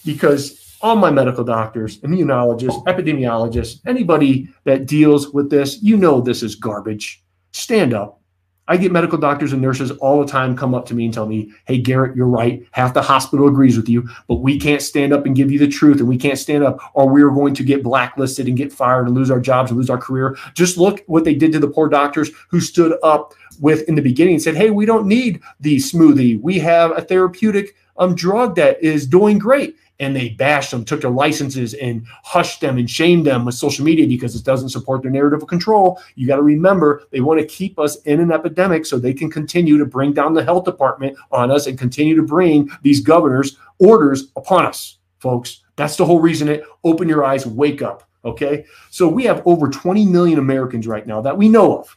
because 0.04 0.65
all 0.80 0.96
my 0.96 1.10
medical 1.10 1.44
doctors, 1.44 2.00
immunologists, 2.00 2.84
epidemiologists, 2.84 3.80
anybody 3.86 4.48
that 4.64 4.86
deals 4.86 5.32
with 5.32 5.50
this, 5.50 5.82
you 5.82 5.96
know 5.96 6.20
this 6.20 6.42
is 6.42 6.54
garbage. 6.54 7.22
Stand 7.52 7.94
up, 7.94 8.20
I 8.68 8.76
get 8.76 8.90
medical 8.90 9.18
doctors 9.18 9.52
and 9.52 9.62
nurses 9.62 9.92
all 9.92 10.20
the 10.20 10.30
time 10.30 10.56
come 10.56 10.74
up 10.74 10.86
to 10.86 10.94
me 10.94 11.04
and 11.04 11.14
tell 11.14 11.26
me, 11.26 11.52
Hey, 11.66 11.78
Garrett, 11.78 12.16
you're 12.16 12.26
right. 12.26 12.66
Half 12.72 12.94
the 12.94 13.02
hospital 13.02 13.46
agrees 13.46 13.76
with 13.76 13.88
you, 13.88 14.08
but 14.26 14.36
we 14.36 14.58
can't 14.58 14.82
stand 14.82 15.12
up 15.12 15.24
and 15.24 15.36
give 15.36 15.52
you 15.52 15.58
the 15.58 15.68
truth. 15.68 15.98
And 15.98 16.08
we 16.08 16.18
can't 16.18 16.38
stand 16.38 16.64
up 16.64 16.80
or 16.94 17.08
we're 17.08 17.30
going 17.30 17.54
to 17.54 17.62
get 17.62 17.84
blacklisted 17.84 18.48
and 18.48 18.56
get 18.56 18.72
fired 18.72 19.06
and 19.06 19.14
lose 19.14 19.30
our 19.30 19.40
jobs 19.40 19.70
and 19.70 19.78
lose 19.78 19.90
our 19.90 19.98
career. 19.98 20.36
Just 20.54 20.76
look 20.76 21.04
what 21.06 21.24
they 21.24 21.34
did 21.34 21.52
to 21.52 21.60
the 21.60 21.68
poor 21.68 21.88
doctors 21.88 22.30
who 22.48 22.60
stood 22.60 22.98
up 23.04 23.34
with 23.60 23.88
in 23.88 23.94
the 23.94 24.02
beginning 24.02 24.34
and 24.34 24.42
said, 24.42 24.56
Hey, 24.56 24.70
we 24.70 24.84
don't 24.84 25.06
need 25.06 25.40
the 25.60 25.76
smoothie. 25.76 26.40
We 26.40 26.58
have 26.58 26.90
a 26.96 27.02
therapeutic 27.02 27.76
um, 27.98 28.14
drug 28.14 28.56
that 28.56 28.82
is 28.82 29.06
doing 29.06 29.38
great 29.38 29.76
and 29.98 30.14
they 30.14 30.30
bashed 30.30 30.70
them, 30.70 30.84
took 30.84 31.00
their 31.00 31.10
licenses 31.10 31.74
and 31.74 32.06
hushed 32.22 32.60
them 32.60 32.78
and 32.78 32.88
shamed 32.88 33.26
them 33.26 33.44
with 33.44 33.54
social 33.54 33.84
media 33.84 34.06
because 34.06 34.34
it 34.34 34.44
doesn't 34.44 34.68
support 34.68 35.02
their 35.02 35.10
narrative 35.10 35.42
of 35.42 35.48
control. 35.48 36.00
You 36.14 36.26
got 36.26 36.36
to 36.36 36.42
remember 36.42 37.04
they 37.10 37.20
want 37.20 37.40
to 37.40 37.46
keep 37.46 37.78
us 37.78 37.96
in 38.02 38.20
an 38.20 38.32
epidemic 38.32 38.86
so 38.86 38.98
they 38.98 39.14
can 39.14 39.30
continue 39.30 39.78
to 39.78 39.86
bring 39.86 40.12
down 40.12 40.34
the 40.34 40.44
health 40.44 40.64
department 40.64 41.16
on 41.32 41.50
us 41.50 41.66
and 41.66 41.78
continue 41.78 42.16
to 42.16 42.22
bring 42.22 42.70
these 42.82 43.00
governors 43.00 43.56
orders 43.78 44.32
upon 44.36 44.66
us, 44.66 44.98
folks. 45.18 45.62
That's 45.76 45.96
the 45.96 46.06
whole 46.06 46.20
reason 46.20 46.48
it 46.48 46.64
open 46.84 47.08
your 47.08 47.24
eyes, 47.24 47.46
wake 47.46 47.82
up. 47.82 48.08
Okay. 48.24 48.64
So 48.90 49.06
we 49.08 49.24
have 49.24 49.42
over 49.46 49.68
20 49.68 50.04
million 50.06 50.38
Americans 50.38 50.86
right 50.86 51.06
now 51.06 51.20
that 51.20 51.36
we 51.36 51.48
know 51.48 51.78
of 51.78 51.96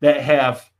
that 0.00 0.20
have 0.20 0.70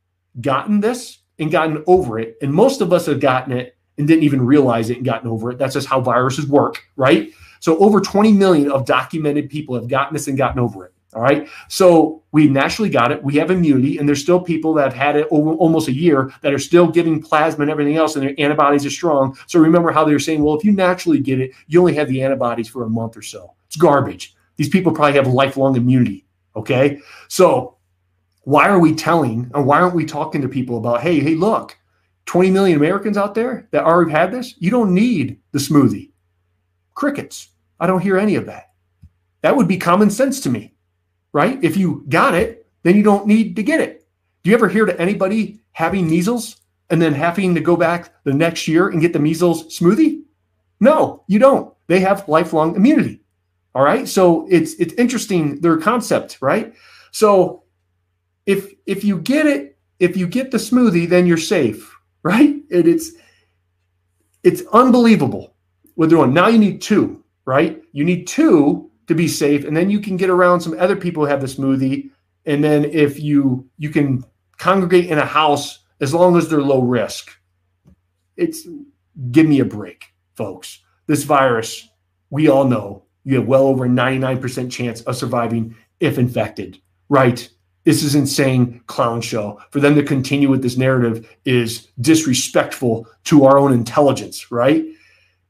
gotten 0.41 0.81
this 0.81 1.19
and 1.39 1.51
gotten 1.51 1.83
over 1.87 2.19
it. 2.19 2.37
And 2.43 2.53
most 2.53 2.81
of 2.81 2.93
us 2.93 3.07
have 3.07 3.21
gotten 3.21 3.53
it 3.53 3.77
and 3.99 4.07
didn't 4.07 4.25
even 4.25 4.45
realize 4.45 4.91
it 4.91 4.97
and 4.97 5.05
gotten 5.05 5.29
over 5.29 5.51
it. 5.51 5.59
That's 5.59 5.75
just 5.75 5.89
how 5.89 6.01
viruses 6.01 6.47
work, 6.47 6.85
right? 6.97 7.31
So 7.61 7.77
over 7.79 8.01
20 8.01 8.33
million 8.33 8.71
of 8.71 8.87
documented 8.87 9.51
people 9.51 9.75
have 9.75 9.89
gotten 9.89 10.15
this 10.15 10.29
and 10.29 10.39
gotten 10.39 10.61
over 10.61 10.85
it. 10.87 10.93
All 11.15 11.23
right. 11.23 11.49
So 11.69 12.23
we 12.33 12.49
naturally 12.49 12.91
got 12.91 13.11
it. 13.11 13.23
We 13.25 13.37
have 13.37 13.51
immunity, 13.51 13.97
and 13.97 14.07
there's 14.07 14.21
still 14.21 14.39
people 14.39 14.75
that 14.75 14.85
have 14.85 14.95
had 14.95 15.17
it 15.17 15.27
over 15.31 15.53
almost 15.53 15.89
a 15.89 15.93
year 15.93 16.31
that 16.43 16.53
are 16.53 16.59
still 16.59 16.87
giving 16.87 17.23
plasma 17.23 17.63
and 17.63 17.71
everything 17.71 17.97
else, 17.97 18.15
and 18.15 18.23
their 18.23 18.35
antibodies 18.39 18.85
are 18.85 18.91
strong. 18.91 19.37
So 19.47 19.59
remember 19.59 19.91
how 19.91 20.05
they 20.05 20.13
were 20.13 20.19
saying, 20.19 20.43
well, 20.43 20.55
if 20.55 20.65
you 20.65 20.73
naturally 20.73 21.19
get 21.19 21.41
it, 21.41 21.53
you 21.67 21.81
only 21.81 21.95
have 21.95 22.09
the 22.09 22.23
antibodies 22.23 22.69
for 22.69 22.85
a 22.85 22.91
month 22.91 23.17
or 23.17 23.23
so. 23.23 23.55
It's 23.67 23.77
garbage. 23.77 24.35
These 24.57 24.69
people 24.69 24.93
probably 24.93 25.15
have 25.15 25.27
lifelong 25.27 25.77
immunity. 25.77 26.27
Okay. 26.55 27.01
So 27.29 27.79
why 28.43 28.69
are 28.69 28.79
we 28.79 28.95
telling 28.95 29.51
and 29.55 29.67
why 29.67 29.81
aren't 29.81 29.95
we 29.95 30.05
talking 30.05 30.43
to 30.43 30.49
people 30.49 30.77
about, 30.77 31.01
hey, 31.01 31.21
hey, 31.21 31.35
look, 31.35 31.78
20 32.29 32.51
million 32.51 32.77
Americans 32.77 33.17
out 33.17 33.35
there 33.35 33.67
that 33.71 33.85
already 33.85 34.11
had 34.11 34.31
this, 34.31 34.55
you 34.59 34.71
don't 34.71 34.93
need 34.93 35.41
the 35.53 35.59
smoothie. 35.59 36.11
Crickets. 36.95 37.49
I 37.81 37.87
don't 37.87 38.03
hear 38.03 38.19
any 38.19 38.35
of 38.35 38.45
that. 38.45 38.73
That 39.41 39.57
would 39.57 39.67
be 39.67 39.79
common 39.79 40.11
sense 40.11 40.39
to 40.41 40.51
me, 40.51 40.75
right? 41.33 41.59
If 41.65 41.79
you 41.79 42.05
got 42.11 42.35
it, 42.35 42.67
then 42.83 42.97
you 42.97 43.03
don't 43.03 43.27
need 43.27 43.57
to 43.57 43.63
get 43.63 43.81
it. 43.81 44.07
Do 44.43 44.51
you 44.51 44.57
ever 44.57 44.69
hear 44.69 44.85
to 44.85 45.01
anybody 45.01 45.61
having 45.73 46.07
measles 46.07 46.59
and 46.91 47.01
then 47.01 47.15
having 47.15 47.55
to 47.55 47.63
go 47.63 47.77
back 47.77 48.13
the 48.25 48.35
next 48.35 48.69
year 48.69 48.89
and 48.89 49.01
get 49.01 49.15
the 49.15 49.19
measles 49.19 49.79
smoothie? 49.79 50.21
No, 50.81 51.25
you 51.29 51.39
don't. 51.39 51.75
They 51.87 52.01
have 52.01 52.29
lifelong 52.29 52.77
immunity. 52.77 53.23
All 53.75 53.83
right. 53.83 54.07
So 54.07 54.47
it's 54.51 54.75
it's 54.75 54.93
interesting 54.95 55.63
their 55.63 55.79
concept, 55.79 56.39
right? 56.43 56.75
So 57.11 57.65
if 58.45 58.75
if 58.85 59.03
you 59.03 59.19
get 59.19 59.47
it, 59.47 59.79
if 59.99 60.15
you 60.15 60.27
get 60.27 60.51
the 60.51 60.59
smoothie, 60.59 61.09
then 61.09 61.27
you're 61.27 61.39
safe 61.39 61.95
right? 62.23 62.57
And 62.71 62.87
it's 62.87 63.13
it's 64.43 64.63
unbelievable 64.73 65.55
what 65.95 66.09
they're 66.09 66.19
doing. 66.19 66.33
Now 66.33 66.49
you 66.49 66.59
need 66.59 66.81
two, 66.81 67.25
right? 67.45 67.83
You 67.93 68.05
need 68.05 68.27
two 68.27 68.91
to 69.07 69.15
be 69.15 69.29
safe, 69.29 69.65
and 69.65 69.77
then 69.77 69.91
you 69.91 70.01
can 70.01 70.17
get 70.17 70.31
around 70.31 70.61
some 70.61 70.79
other 70.79 70.97
people 70.97 71.25
who 71.25 71.31
have 71.31 71.41
the 71.41 71.47
smoothie. 71.47 72.11
And 72.47 72.63
then 72.63 72.85
if 72.87 73.21
you 73.21 73.69
you 73.79 73.91
can 73.91 74.25
congregate 74.59 75.07
in 75.07 75.19
a 75.19 75.25
house 75.25 75.85
as 76.01 76.15
long 76.15 76.37
as 76.37 76.49
they're 76.49 76.63
low 76.63 76.83
risk. 76.83 77.31
It's 78.37 78.67
give 79.31 79.47
me 79.47 79.61
a 79.61 79.65
break, 79.65 80.05
folks. 80.37 80.81
This 81.07 81.25
virus, 81.25 81.89
we 82.31 82.49
all 82.49 82.65
know 82.65 83.05
you 83.25 83.37
have 83.37 83.47
well 83.47 83.67
over 83.67 83.89
99% 83.89 84.71
chance 84.71 85.01
of 85.03 85.17
surviving 85.17 85.75
if 86.01 86.19
infected, 86.19 86.81
right? 87.09 87.49
This 87.85 88.03
is 88.03 88.15
insane 88.15 88.81
clown 88.87 89.21
show. 89.21 89.61
For 89.71 89.81
them 89.81 89.95
to 89.95 90.03
continue 90.03 90.49
with 90.49 90.63
this 90.63 90.77
narrative 90.77 91.29
is 91.45 91.89
disrespectful 92.01 93.07
to 93.25 93.45
our 93.45 93.59
own 93.59 93.73
intelligence, 93.73 94.51
right? 94.51 94.85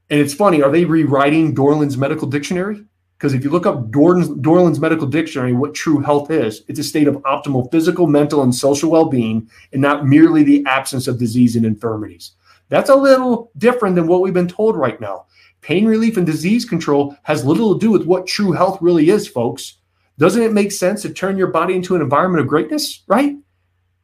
And 0.09 0.19
it's 0.19 0.33
funny, 0.33 0.61
are 0.61 0.71
they 0.71 0.85
rewriting 0.85 1.53
Dorland's 1.53 1.97
medical 1.97 2.27
dictionary? 2.27 2.83
Because 3.17 3.33
if 3.33 3.43
you 3.43 3.49
look 3.49 3.65
up 3.65 3.91
Dorland's, 3.91 4.29
Dorland's 4.29 4.79
medical 4.79 5.05
dictionary, 5.05 5.53
what 5.53 5.73
true 5.73 5.99
health 5.99 6.31
is, 6.31 6.63
it's 6.69 6.79
a 6.79 6.83
state 6.83 7.07
of 7.07 7.15
optimal 7.23 7.69
physical, 7.69 8.07
mental, 8.07 8.43
and 8.43 8.55
social 8.55 8.89
well 8.89 9.05
being, 9.05 9.49
and 9.73 9.81
not 9.81 10.07
merely 10.07 10.41
the 10.41 10.63
absence 10.65 11.07
of 11.07 11.19
disease 11.19 11.57
and 11.57 11.65
infirmities. 11.65 12.31
That's 12.69 12.89
a 12.89 12.95
little 12.95 13.51
different 13.57 13.95
than 13.95 14.07
what 14.07 14.21
we've 14.21 14.33
been 14.33 14.47
told 14.47 14.77
right 14.77 14.99
now. 15.01 15.25
Pain 15.61 15.85
relief 15.85 16.15
and 16.15 16.25
disease 16.25 16.63
control 16.63 17.17
has 17.23 17.43
little 17.43 17.73
to 17.73 17.79
do 17.79 17.91
with 17.91 18.05
what 18.05 18.25
true 18.25 18.53
health 18.53 18.81
really 18.81 19.09
is, 19.09 19.27
folks. 19.27 19.78
Doesn't 20.19 20.43
it 20.43 20.51
make 20.51 20.73
sense 20.73 21.01
to 21.01 21.13
turn 21.13 21.37
your 21.37 21.47
body 21.47 21.73
into 21.73 21.95
an 21.95 22.01
environment 22.01 22.41
of 22.41 22.47
greatness, 22.47 23.03
right? 23.07 23.37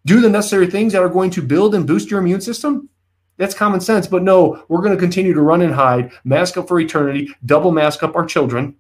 Do 0.05 0.21
the 0.21 0.29
necessary 0.29 0.67
things 0.67 0.93
that 0.93 1.01
are 1.01 1.09
going 1.09 1.29
to 1.31 1.41
build 1.41 1.75
and 1.75 1.85
boost 1.85 2.09
your 2.09 2.21
immune 2.21 2.39
system? 2.39 2.87
That's 3.35 3.53
common 3.53 3.81
sense. 3.81 4.07
But 4.07 4.23
no, 4.23 4.63
we're 4.69 4.81
going 4.81 4.95
to 4.95 4.99
continue 4.99 5.33
to 5.33 5.41
run 5.41 5.61
and 5.61 5.73
hide, 5.73 6.13
mask 6.23 6.55
up 6.55 6.69
for 6.69 6.79
eternity, 6.79 7.35
double 7.45 7.71
mask 7.71 8.01
up 8.01 8.15
our 8.15 8.25
children, 8.25 8.75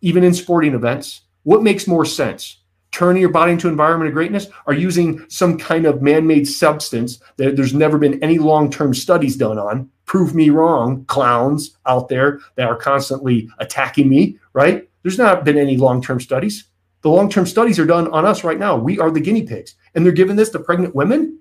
even 0.00 0.24
in 0.24 0.32
sporting 0.32 0.72
events. 0.72 1.20
What 1.42 1.62
makes 1.62 1.86
more 1.86 2.06
sense? 2.06 2.60
turning 2.92 3.20
your 3.20 3.30
body 3.30 3.52
into 3.52 3.68
an 3.68 3.72
environment 3.72 4.08
of 4.08 4.14
greatness 4.14 4.48
are 4.66 4.74
using 4.74 5.24
some 5.28 5.56
kind 5.56 5.86
of 5.86 6.02
man-made 6.02 6.46
substance 6.46 7.20
that 7.36 7.56
there's 7.56 7.74
never 7.74 7.98
been 7.98 8.22
any 8.22 8.38
long-term 8.38 8.94
studies 8.94 9.36
done 9.36 9.58
on 9.58 9.88
prove 10.06 10.34
me 10.34 10.50
wrong 10.50 11.04
clowns 11.04 11.76
out 11.86 12.08
there 12.08 12.40
that 12.56 12.66
are 12.66 12.76
constantly 12.76 13.48
attacking 13.58 14.08
me 14.08 14.36
right 14.54 14.88
there's 15.02 15.18
not 15.18 15.44
been 15.44 15.56
any 15.56 15.76
long-term 15.76 16.20
studies 16.20 16.64
the 17.02 17.08
long-term 17.08 17.46
studies 17.46 17.78
are 17.78 17.86
done 17.86 18.08
on 18.08 18.26
us 18.26 18.44
right 18.44 18.58
now. 18.58 18.76
We 18.76 18.98
are 18.98 19.10
the 19.10 19.20
guinea 19.20 19.46
pigs. 19.46 19.74
And 19.94 20.04
they're 20.04 20.12
giving 20.12 20.36
this 20.36 20.50
to 20.50 20.58
pregnant 20.58 20.94
women? 20.94 21.40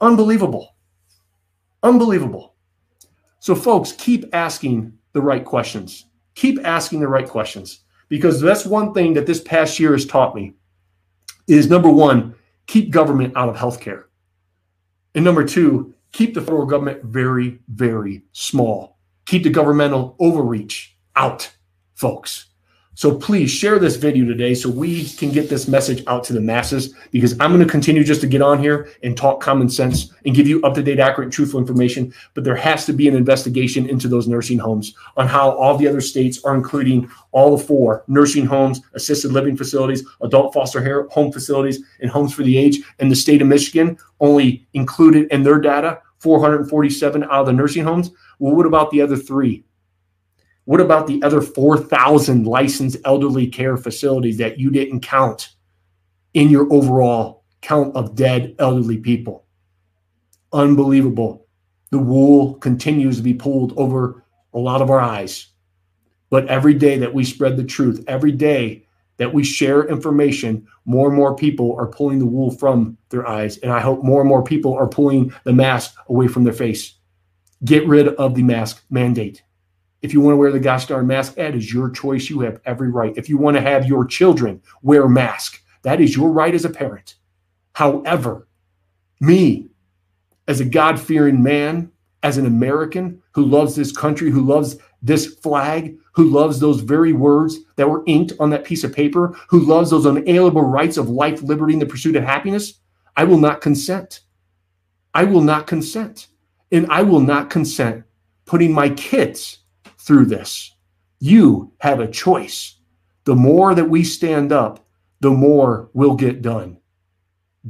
Unbelievable. 0.00 0.76
Unbelievable. 1.82 2.54
So 3.38 3.54
folks 3.54 3.92
keep 3.92 4.24
asking 4.32 4.92
the 5.12 5.20
right 5.20 5.44
questions. 5.44 6.06
Keep 6.34 6.64
asking 6.64 7.00
the 7.00 7.08
right 7.08 7.28
questions. 7.28 7.80
Because 8.08 8.40
that's 8.40 8.64
one 8.64 8.94
thing 8.94 9.14
that 9.14 9.26
this 9.26 9.40
past 9.40 9.78
year 9.78 9.92
has 9.92 10.06
taught 10.06 10.34
me 10.34 10.54
is 11.46 11.68
number 11.68 11.90
one 11.90 12.34
keep 12.66 12.90
government 12.90 13.36
out 13.36 13.48
of 13.48 13.56
healthcare. 13.56 14.04
And 15.14 15.24
number 15.24 15.44
two 15.44 15.94
keep 16.12 16.34
the 16.34 16.40
federal 16.40 16.66
government 16.66 17.04
very 17.04 17.60
very 17.68 18.22
small. 18.32 18.98
Keep 19.26 19.44
the 19.44 19.50
governmental 19.50 20.16
overreach 20.18 20.96
out 21.14 21.50
folks 21.94 22.46
so 22.96 23.14
please 23.14 23.50
share 23.50 23.78
this 23.78 23.96
video 23.96 24.24
today 24.24 24.54
so 24.54 24.70
we 24.70 25.04
can 25.04 25.30
get 25.30 25.50
this 25.50 25.68
message 25.68 26.02
out 26.06 26.24
to 26.24 26.32
the 26.32 26.40
masses 26.40 26.94
because 27.10 27.38
I'm 27.38 27.52
going 27.52 27.62
to 27.62 27.70
continue 27.70 28.02
just 28.02 28.22
to 28.22 28.26
get 28.26 28.40
on 28.40 28.58
here 28.58 28.88
and 29.02 29.14
talk 29.14 29.42
common 29.42 29.68
sense 29.68 30.14
and 30.24 30.34
give 30.34 30.48
you 30.48 30.62
up 30.62 30.72
to 30.76 30.82
date, 30.82 30.98
accurate, 30.98 31.30
truthful 31.30 31.60
information. 31.60 32.14
But 32.32 32.44
there 32.44 32.56
has 32.56 32.86
to 32.86 32.94
be 32.94 33.06
an 33.06 33.14
investigation 33.14 33.86
into 33.86 34.08
those 34.08 34.28
nursing 34.28 34.58
homes 34.58 34.94
on 35.18 35.28
how 35.28 35.50
all 35.50 35.76
the 35.76 35.86
other 35.86 36.00
states 36.00 36.42
are 36.42 36.54
including 36.54 37.10
all 37.32 37.54
the 37.54 37.62
four 37.62 38.02
nursing 38.08 38.46
homes, 38.46 38.80
assisted 38.94 39.30
living 39.30 39.58
facilities, 39.58 40.02
adult 40.22 40.54
foster 40.54 41.06
home 41.10 41.30
facilities, 41.30 41.80
and 42.00 42.10
homes 42.10 42.32
for 42.32 42.44
the 42.44 42.56
age. 42.56 42.78
And 42.98 43.12
the 43.12 43.16
state 43.16 43.42
of 43.42 43.48
Michigan 43.48 43.98
only 44.20 44.66
included 44.72 45.30
in 45.30 45.42
their 45.42 45.60
data 45.60 46.00
447 46.20 47.24
out 47.24 47.30
of 47.30 47.46
the 47.46 47.52
nursing 47.52 47.84
homes. 47.84 48.10
Well, 48.38 48.54
what 48.54 48.64
about 48.64 48.90
the 48.90 49.02
other 49.02 49.16
three? 49.18 49.64
What 50.66 50.80
about 50.80 51.06
the 51.06 51.22
other 51.22 51.40
4,000 51.40 52.44
licensed 52.44 52.96
elderly 53.04 53.46
care 53.46 53.76
facilities 53.76 54.36
that 54.38 54.58
you 54.58 54.70
didn't 54.70 55.00
count 55.00 55.50
in 56.34 56.50
your 56.50 56.70
overall 56.72 57.44
count 57.62 57.94
of 57.94 58.16
dead 58.16 58.56
elderly 58.58 58.98
people? 58.98 59.46
Unbelievable. 60.52 61.46
The 61.92 62.00
wool 62.00 62.54
continues 62.54 63.16
to 63.16 63.22
be 63.22 63.32
pulled 63.32 63.78
over 63.78 64.24
a 64.54 64.58
lot 64.58 64.82
of 64.82 64.90
our 64.90 65.00
eyes. 65.00 65.46
But 66.30 66.48
every 66.48 66.74
day 66.74 66.98
that 66.98 67.14
we 67.14 67.24
spread 67.24 67.56
the 67.56 67.64
truth, 67.64 68.04
every 68.08 68.32
day 68.32 68.86
that 69.18 69.32
we 69.32 69.44
share 69.44 69.88
information, 69.88 70.66
more 70.84 71.06
and 71.06 71.16
more 71.16 71.36
people 71.36 71.76
are 71.78 71.86
pulling 71.86 72.18
the 72.18 72.26
wool 72.26 72.50
from 72.50 72.98
their 73.10 73.26
eyes. 73.26 73.58
And 73.58 73.72
I 73.72 73.78
hope 73.78 74.02
more 74.02 74.20
and 74.20 74.28
more 74.28 74.42
people 74.42 74.74
are 74.74 74.88
pulling 74.88 75.32
the 75.44 75.52
mask 75.52 75.94
away 76.08 76.26
from 76.26 76.42
their 76.42 76.52
face. 76.52 76.94
Get 77.64 77.86
rid 77.86 78.08
of 78.08 78.34
the 78.34 78.42
mask 78.42 78.82
mandate. 78.90 79.44
If 80.06 80.12
you 80.12 80.20
want 80.20 80.34
to 80.34 80.38
wear 80.38 80.52
the 80.52 80.60
gosh 80.60 80.86
darn 80.86 81.08
mask, 81.08 81.34
that 81.34 81.56
is 81.56 81.72
your 81.72 81.90
choice. 81.90 82.30
You 82.30 82.38
have 82.42 82.60
every 82.64 82.90
right. 82.90 83.12
If 83.16 83.28
you 83.28 83.38
want 83.38 83.56
to 83.56 83.60
have 83.60 83.86
your 83.86 84.04
children 84.04 84.62
wear 84.80 85.02
a 85.02 85.10
mask, 85.10 85.60
that 85.82 86.00
is 86.00 86.14
your 86.14 86.30
right 86.30 86.54
as 86.54 86.64
a 86.64 86.70
parent. 86.70 87.16
However, 87.72 88.46
me, 89.20 89.66
as 90.46 90.60
a 90.60 90.64
God 90.64 91.00
fearing 91.00 91.42
man, 91.42 91.90
as 92.22 92.38
an 92.38 92.46
American 92.46 93.20
who 93.32 93.44
loves 93.44 93.74
this 93.74 93.90
country, 93.90 94.30
who 94.30 94.42
loves 94.42 94.76
this 95.02 95.26
flag, 95.26 95.98
who 96.12 96.30
loves 96.30 96.60
those 96.60 96.82
very 96.82 97.12
words 97.12 97.58
that 97.74 97.90
were 97.90 98.04
inked 98.06 98.32
on 98.38 98.50
that 98.50 98.64
piece 98.64 98.84
of 98.84 98.92
paper, 98.92 99.36
who 99.48 99.58
loves 99.58 99.90
those 99.90 100.06
unalienable 100.06 100.62
rights 100.62 100.96
of 100.96 101.08
life, 101.08 101.42
liberty, 101.42 101.72
and 101.72 101.82
the 101.82 101.86
pursuit 101.86 102.14
of 102.14 102.22
happiness, 102.22 102.74
I 103.16 103.24
will 103.24 103.38
not 103.38 103.60
consent. 103.60 104.20
I 105.14 105.24
will 105.24 105.42
not 105.42 105.66
consent. 105.66 106.28
And 106.70 106.86
I 106.92 107.02
will 107.02 107.18
not 107.18 107.50
consent 107.50 108.04
putting 108.44 108.72
my 108.72 108.90
kids 108.90 109.64
through 110.06 110.26
this. 110.26 110.74
You 111.18 111.72
have 111.78 112.00
a 112.00 112.10
choice. 112.10 112.76
The 113.24 113.34
more 113.34 113.74
that 113.74 113.90
we 113.90 114.04
stand 114.04 114.52
up, 114.52 114.86
the 115.20 115.30
more 115.30 115.90
we'll 115.92 116.14
get 116.14 116.42
done. 116.42 116.78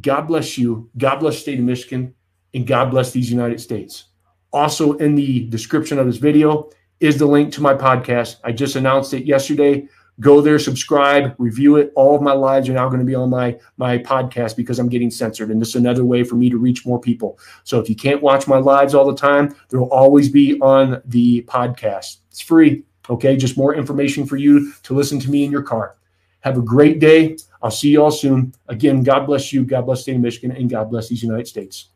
God 0.01 0.23
bless 0.23 0.59
you. 0.59 0.91
God 0.99 1.17
bless 1.17 1.37
the 1.37 1.41
state 1.41 1.59
of 1.59 1.65
Michigan 1.65 2.15
and 2.53 2.67
God 2.67 2.91
bless 2.91 3.13
these 3.13 3.31
United 3.31 3.61
States. 3.61 4.05
Also 4.53 4.93
in 4.95 5.15
the 5.15 5.49
description 5.49 5.99
of 5.99 6.07
this 6.07 6.19
video 6.19 6.71
is 7.01 7.19
the 7.19 7.27
link 7.27 7.53
to 7.53 7.63
my 7.63 7.75
podcast. 7.75 8.37
I 8.45 8.53
just 8.53 8.77
announced 8.77 9.15
it 9.15 9.25
yesterday. 9.25 9.89
Go 10.21 10.41
there, 10.41 10.59
subscribe, 10.59 11.35
review 11.37 11.77
it. 11.77 11.93
All 11.95 12.17
of 12.17 12.23
my 12.23 12.33
lives 12.33 12.69
are 12.69 12.73
now 12.73 12.89
going 12.89 13.01
to 13.01 13.05
be 13.05 13.15
on 13.15 13.29
my 13.29 13.59
my 13.77 13.99
podcast 13.99 14.57
because 14.57 14.79
I'm 14.79 14.89
getting 14.89 15.11
censored, 15.11 15.51
and 15.51 15.61
this 15.61 15.71
is 15.71 15.75
another 15.77 16.05
way 16.05 16.25
for 16.25 16.37
me 16.37 16.49
to 16.49 16.57
reach 16.57 16.87
more 16.87 16.99
people. 16.99 17.39
So 17.65 17.79
if 17.81 17.89
you 17.91 17.97
can't 17.97 18.23
watch 18.23 18.49
my 18.49 18.57
lives 18.57 18.95
all 18.95 19.07
the 19.07 19.17
time, 19.17 19.55
they'll 19.69 19.85
always 19.85 20.31
be 20.31 20.59
on 20.61 21.03
the 21.05 21.43
podcast. 21.43 22.19
It's 22.31 22.41
free. 22.41 22.85
Okay, 23.11 23.37
just 23.37 23.59
more 23.59 23.75
information 23.75 24.27
for 24.27 24.37
you 24.37 24.73
to 24.85 24.95
listen 24.95 25.21
to 25.21 25.31
me 25.31 25.45
in 25.45 25.53
your 25.53 25.63
car. 25.63 25.97
Have 26.41 26.57
a 26.57 26.63
great 26.63 26.99
day. 26.99 27.37
I'll 27.63 27.71
see 27.71 27.91
you 27.91 28.03
all 28.03 28.11
soon. 28.11 28.55
Again, 28.69 29.03
God 29.03 29.27
bless 29.27 29.53
you. 29.53 29.65
God 29.65 29.83
bless 29.83 30.03
state 30.03 30.17
of 30.17 30.23
Michigan, 30.23 30.53
and 30.53 30.71
God 30.71 30.91
bless 30.91 31.09
these 31.09 31.23
United 31.23 31.47
States. 31.47 31.89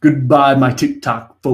Goodbye, 0.00 0.54
my 0.54 0.72
TikTok 0.72 1.42
folks. 1.42 1.50